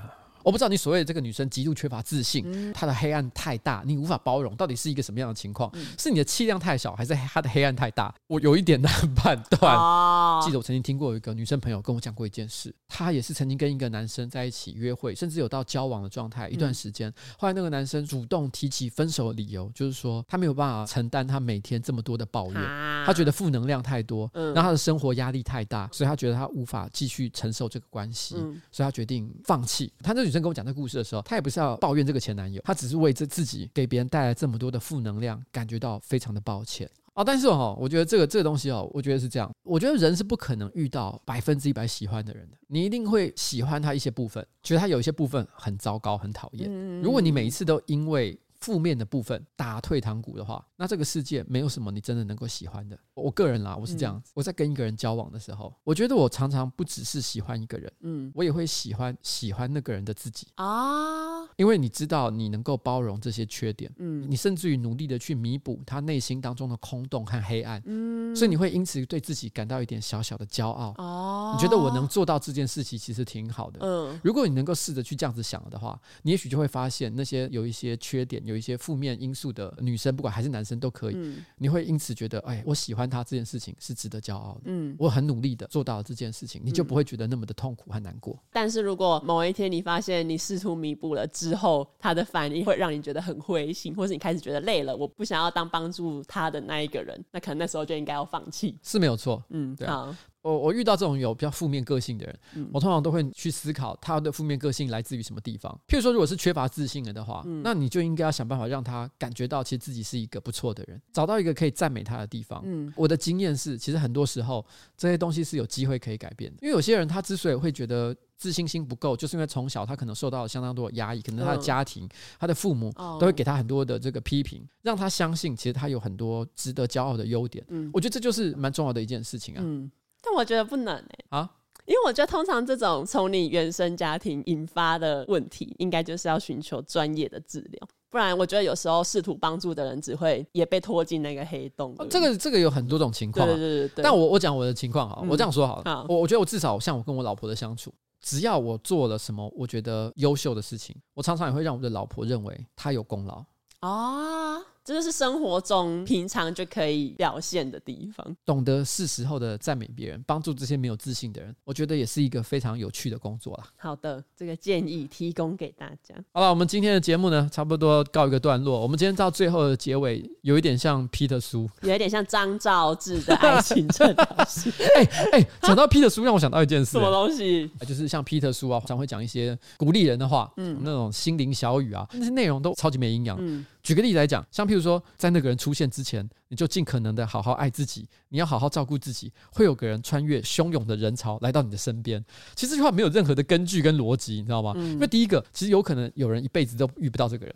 [0.47, 5.69] 我不知道你所谓的这个女生极度缺乏自信，嗯、她的黑暗太大，你无法包容，到底是一个什么样的情况？
[5.73, 8.15] 嗯、是你的气量太小，还是她的黑暗太大？
[8.27, 9.75] 我有一点难判断。
[9.75, 17.09] 哦、记得我曾经听过有一个女生朋友跟我讲过一件事，她也是曾经跟一个男生在一起约会，甚至有到交往的状态一段时间。
[17.09, 29.91] 嗯、后来那个男生主动提起分手的理由，就是说他没有办法承担他每天这么多的抱怨，啊、他觉得负能量太多，让、嗯、他的生活压力太大，所以他觉得他无法继续承受这个关系，嗯、所以他决定放弃。
[30.01, 31.21] 他那女生跟我讲这个故事的时候。
[31.23, 37.23] 她也不是要抱怨这个前男友，她只是为这自己给别人带来这么多的负能量，感觉到非常的抱歉哦。
[37.23, 46.69] 但是哦，我觉得这个这个东西哦，我觉得是这样，我觉得人是不可能遇到百分之一百喜欢的人的，你一定会喜欢他一些部分，觉得他有一些部分很糟糕、很讨厌。
[47.01, 52.97] 如果你每一次都因为负面的部分打退堂鼓的话，那这个世界没有什么你真的能够喜欢的。
[53.13, 54.31] 我个人啦，我是这样子。
[54.33, 61.45] 我在跟一个人交往的时候，我觉得我常常不只是喜欢一个人，嗯，我也会喜欢喜欢那个人的自己啊。
[61.55, 71.55] 因为你知道你能够包容这些缺点，嗯，你甚至于努力的去弥补他内心当中的空洞和黑暗，嗯，所以你会因此对自己感到一点小小的骄傲哦。
[71.55, 74.19] 你觉得我能做到这件事情其实挺好的，嗯。
[74.23, 78.43] 如果你能够试着去这样子想了的话，你也许就会发现那些有一些缺点。
[78.47, 84.61] 有一些负面因素的女生，不管还是男生都可以，嗯、你会因此觉得，哎，我喜欢他这件事情是值得骄傲的。
[84.65, 88.33] 嗯，我很努力的做到了这件事情，你就不会觉得那么的痛苦和难过。
[88.33, 98.77] 嗯、但是如果某一天你发现你试图弥补了之后，他的反应会让你觉得很灰心，或是你开始觉得累了，我不想要当帮助他的那一个人，那可能那时候就应该要放弃。
[98.81, 99.43] 是没有错。
[99.49, 100.17] 嗯，对啊。
[100.47, 105.77] 我我遇到这种有比较负面个性的人，嗯、我通常都会去思考他的负面个性来自于什么地方。
[105.87, 112.61] 譬如说，如果是缺乏自信了的话，嗯、那你就应该要想办法让他感觉到其实自己是一个不错的人，找到一个可以赞美他的地方。
[112.65, 116.57] 嗯、我的经验是，其实很多时候这些东西是有机会可以改变的。
[116.61, 122.89] 因为有些人他之所以会觉得自信心不够，就是因为从小他可能受到了相当多的压抑，可能他的家庭、嗯、他的父母
[123.19, 127.65] 都会给他很多的这个批评，让他相信其实他有很多值得骄傲的优点。
[127.67, 129.61] 嗯、我觉得这就是蛮重要的一件事情啊。
[129.61, 129.91] 嗯
[130.22, 131.49] 但我觉得不能哎、欸、啊，
[131.86, 141.95] 因为我觉得通常这种从你原生家庭引发的问题，应该就是要寻求专业的治疗，不然我觉得有时候试图帮助的人只会也被拖进那个黑洞。
[141.97, 144.03] 啊、这个这个有很多种情况、啊，对对对对。
[144.03, 153.45] 但我我讲我的情况哈，我这样说好了，我我觉得我至少像我跟我老婆的相处，只要我做了什么我觉得优秀的事情，我常常也会让我的老婆认为她有功劳
[153.80, 154.59] 啊。
[154.88, 158.25] 这就是生活中平常就可以表现的地方。
[158.45, 163.67] 懂得是时候的赞美别人，帮助这些没有自信的人，我觉得也是一个非常有趣的工作啦。
[163.75, 166.15] 好的，这个建议提供给大家。
[166.31, 168.79] 好了，我们今天的节目呢，差不多告一个段落。
[168.79, 174.71] 我们今天到最后的结尾，有一点像 Peter 书，有一点像张兆志的爱情诊疗室。
[174.95, 177.69] 哎哎，讲到 Peter 书，让我想到一件事，什么东西？
[177.85, 183.38] 就是像 Peter 书啊，常会讲一些鼓励人的话，嗯，那种心灵小语啊，那些内容都超级没营养。
[183.41, 183.65] 嗯。
[183.88, 189.31] 举个例子来讲，像譬如说，在那个人出现之前，你就尽可能的好好爱自己，你要好好照顾自己。
[189.49, 192.21] 会有个人穿越汹涌的人潮来到你的身边。
[192.53, 194.73] 其实这句话没有任何的根据跟逻辑，你知道吗？
[194.75, 197.55] 嗯、因为第一个，其实有可能有人一辈子都遇不到这个人。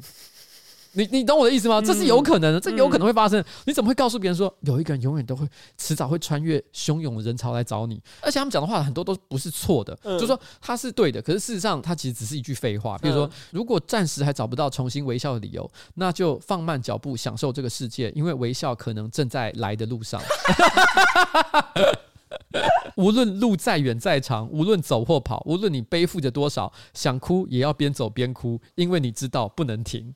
[0.94, 1.82] 你你懂我的意思吗？
[1.82, 3.40] 这是有可能的，这有可能会发生。
[3.40, 8.02] 嗯、你怎么会告诉别人说有一个人永远都会迟早会穿越汹涌的人潮来找你？
[8.22, 12.98] 而且他们讲的话很多都不是错的，嗯、就是说他是对的，可是事实上他其实只是一句废话。
[12.98, 20.22] 比如说，如果暂时还找不到重新微笑的理由，那就放慢脚步享受这个世界，因为微笑可能正在来的路上。
[22.98, 30.14] 无论路再远再长，无论走或跑，无论你背负着多少，想哭也要边走边哭，因为你知道不能停。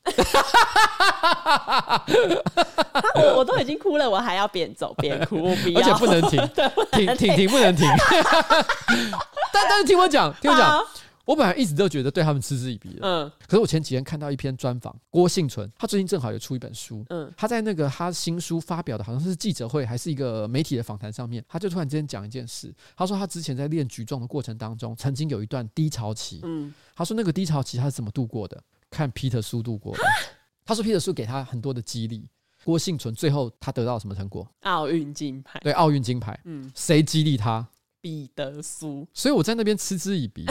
[3.15, 6.49] 我 我都已经哭了，我还要边走边哭，我不要，而且不能停，
[6.91, 7.87] 停停停不能停。
[9.53, 10.83] 但但是听我讲，听我讲。
[11.25, 28.61] 我本来一直都觉得对他们嗤之以鼻的，嗯，可是我前几天看到一篇专访，郭幸存，他最近正好有出一本书，嗯，他在那个他新书发表的好像是记者会还是一个媒体的访谈上面，他就突然之间讲一件事，他说他之前在练举重的过程当中，曾经有一段低潮期，嗯，他说那个低潮期他是怎么度过的？
[28.91, 30.03] 看皮特苏度过的，
[30.63, 32.29] 他说皮特苏给他很多的激励，
[32.63, 34.47] 郭幸存最后他得到什么成果？
[34.61, 37.67] 奥运金牌，对，奥运金牌，嗯，谁激励他？
[37.99, 40.45] 彼得苏，所以我在那边嗤之以鼻。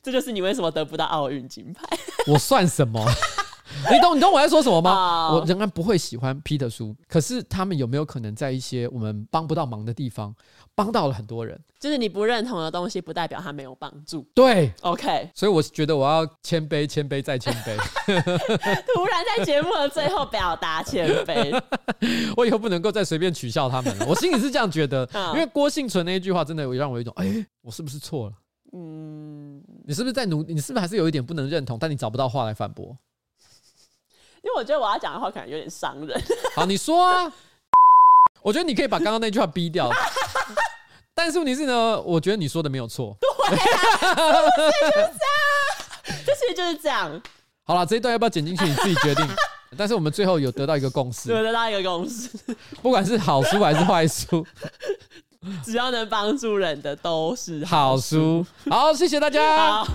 [0.00, 1.82] 这就是你为什么得不到奥运金牌？
[2.32, 3.04] 我算什么？
[3.90, 5.40] 你懂你懂我在说什么吗？Oh.
[5.40, 10.34] 我仍然不会喜欢皮特叔，可是他们有没有可能在一些我们帮不到忙的地方，
[10.74, 11.58] 帮到了很多人？
[11.80, 14.26] 就是你不认同的东西，不代表他没有帮助。
[14.34, 15.30] 对，OK。
[15.34, 17.74] 所以我觉得我要谦卑，谦卑再谦卑。
[18.94, 21.58] 突然在节目的最后表达谦卑，
[22.36, 24.06] 我以后不能够再随便取笑他们了。
[24.06, 25.34] 我心里是这样觉得，oh.
[25.34, 28.34] 因为郭幸存那一句话真的会让我有一种，哎、欸，我是不是错了？
[28.72, 30.42] 嗯，你是不是在努？
[30.42, 31.78] 你是不是还是有一点不能认同？
[31.78, 32.96] 但你找不到话来反驳？
[34.42, 36.20] 因为我觉得我要讲的话可能有点伤人。
[36.54, 37.32] 好，你说啊。
[38.42, 39.88] 我觉得你可以把刚刚那句话逼掉。
[41.14, 43.16] 但是问题是呢，我觉得你说的没有错。
[43.20, 44.14] 对啊，
[44.56, 44.90] 就是
[46.02, 47.22] 这样，就是就是这样。
[47.62, 48.64] 好了，这一段要不要剪进去？
[48.64, 49.24] 你自己决定。
[49.78, 52.28] 但是我们最后有得到一个共识，有得到一个共识，
[52.82, 54.44] 不管是好书还是坏书。
[55.64, 58.44] 只要能帮助人的都是好书。
[58.70, 59.84] 好，谢谢大家。
[59.84, 59.86] 好，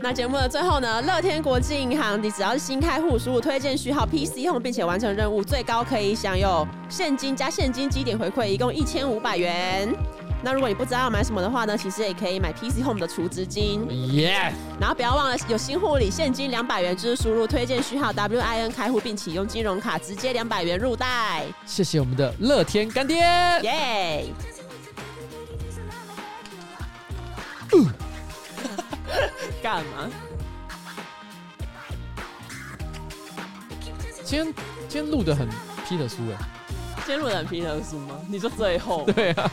[0.00, 9.94] 那节目的最后呢，乐天国际银行，你只要是新开户，输入推荐序号 PC Home，并且完成任务，最高可以享有现金加现金积点回馈，一共一千五百元。
[10.42, 13.86] 那如果你不知道要买什么的话呢，其实也可以买 PC Home 的储值金。
[14.12, 14.52] 耶！
[14.78, 21.44] 然后不要忘了有新户礼现金两百元，就是输入推荐序号 WIN 开户，并启用金融卡，直接两百元入袋。
[21.64, 23.16] 谢谢我们的乐天干爹。
[23.62, 24.26] 耶！
[29.64, 30.10] 干嘛？
[34.22, 34.54] 今天
[34.88, 35.48] 今天录的很
[35.88, 36.36] 皮特苏哎，
[36.96, 38.20] 今天录的很皮特苏吗？
[38.28, 39.06] 你说最后？
[39.16, 39.50] 对啊，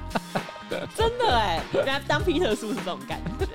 [0.96, 3.46] 真的哎，人家当皮特苏是这种感觉，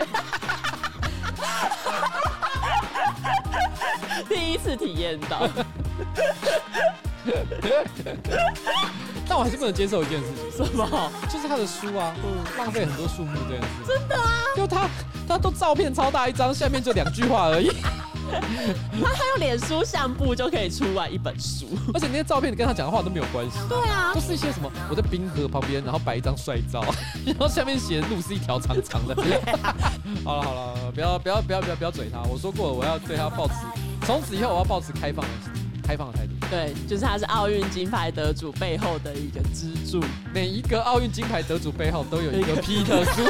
[4.30, 5.50] 第一次体验到。
[9.30, 10.26] 但我还是不能接受一件事
[10.58, 11.12] 情，什么？
[11.32, 12.12] 就是他的书啊，
[12.58, 13.68] 浪费很多树木这件事。
[13.88, 14.42] 真的啊？
[14.58, 14.90] 就他，
[15.28, 17.70] 他都照片超大一张，下面就两句话而已。
[18.30, 23.58] 他他用脸书相簿就可以出完一本书， 而且那些照片你跟他讲的话都没有关系。
[23.70, 24.72] 对啊，都是一些什么？
[24.90, 26.84] 我在冰河旁边，然后摆一张帅照，
[27.26, 29.16] 然后下面写的路是一条长长的。
[30.24, 33.54] 好了好了，不要不要不要不要不要嘴他，我说过了，我要对他抱持，
[34.06, 35.32] 从此以后我要抱持开放的。
[35.82, 40.04] 开放的态度，对，就是他是奥运金牌得主背后的一个支柱。
[40.34, 43.24] 每一个奥运金牌得主背后都有一个皮特苏，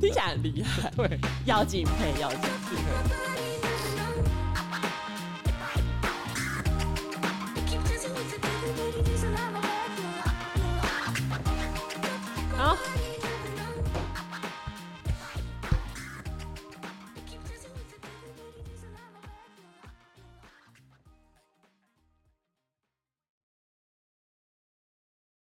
[0.00, 0.90] 听起来很厉害。
[0.96, 3.39] 对，要敬佩，要敬佩。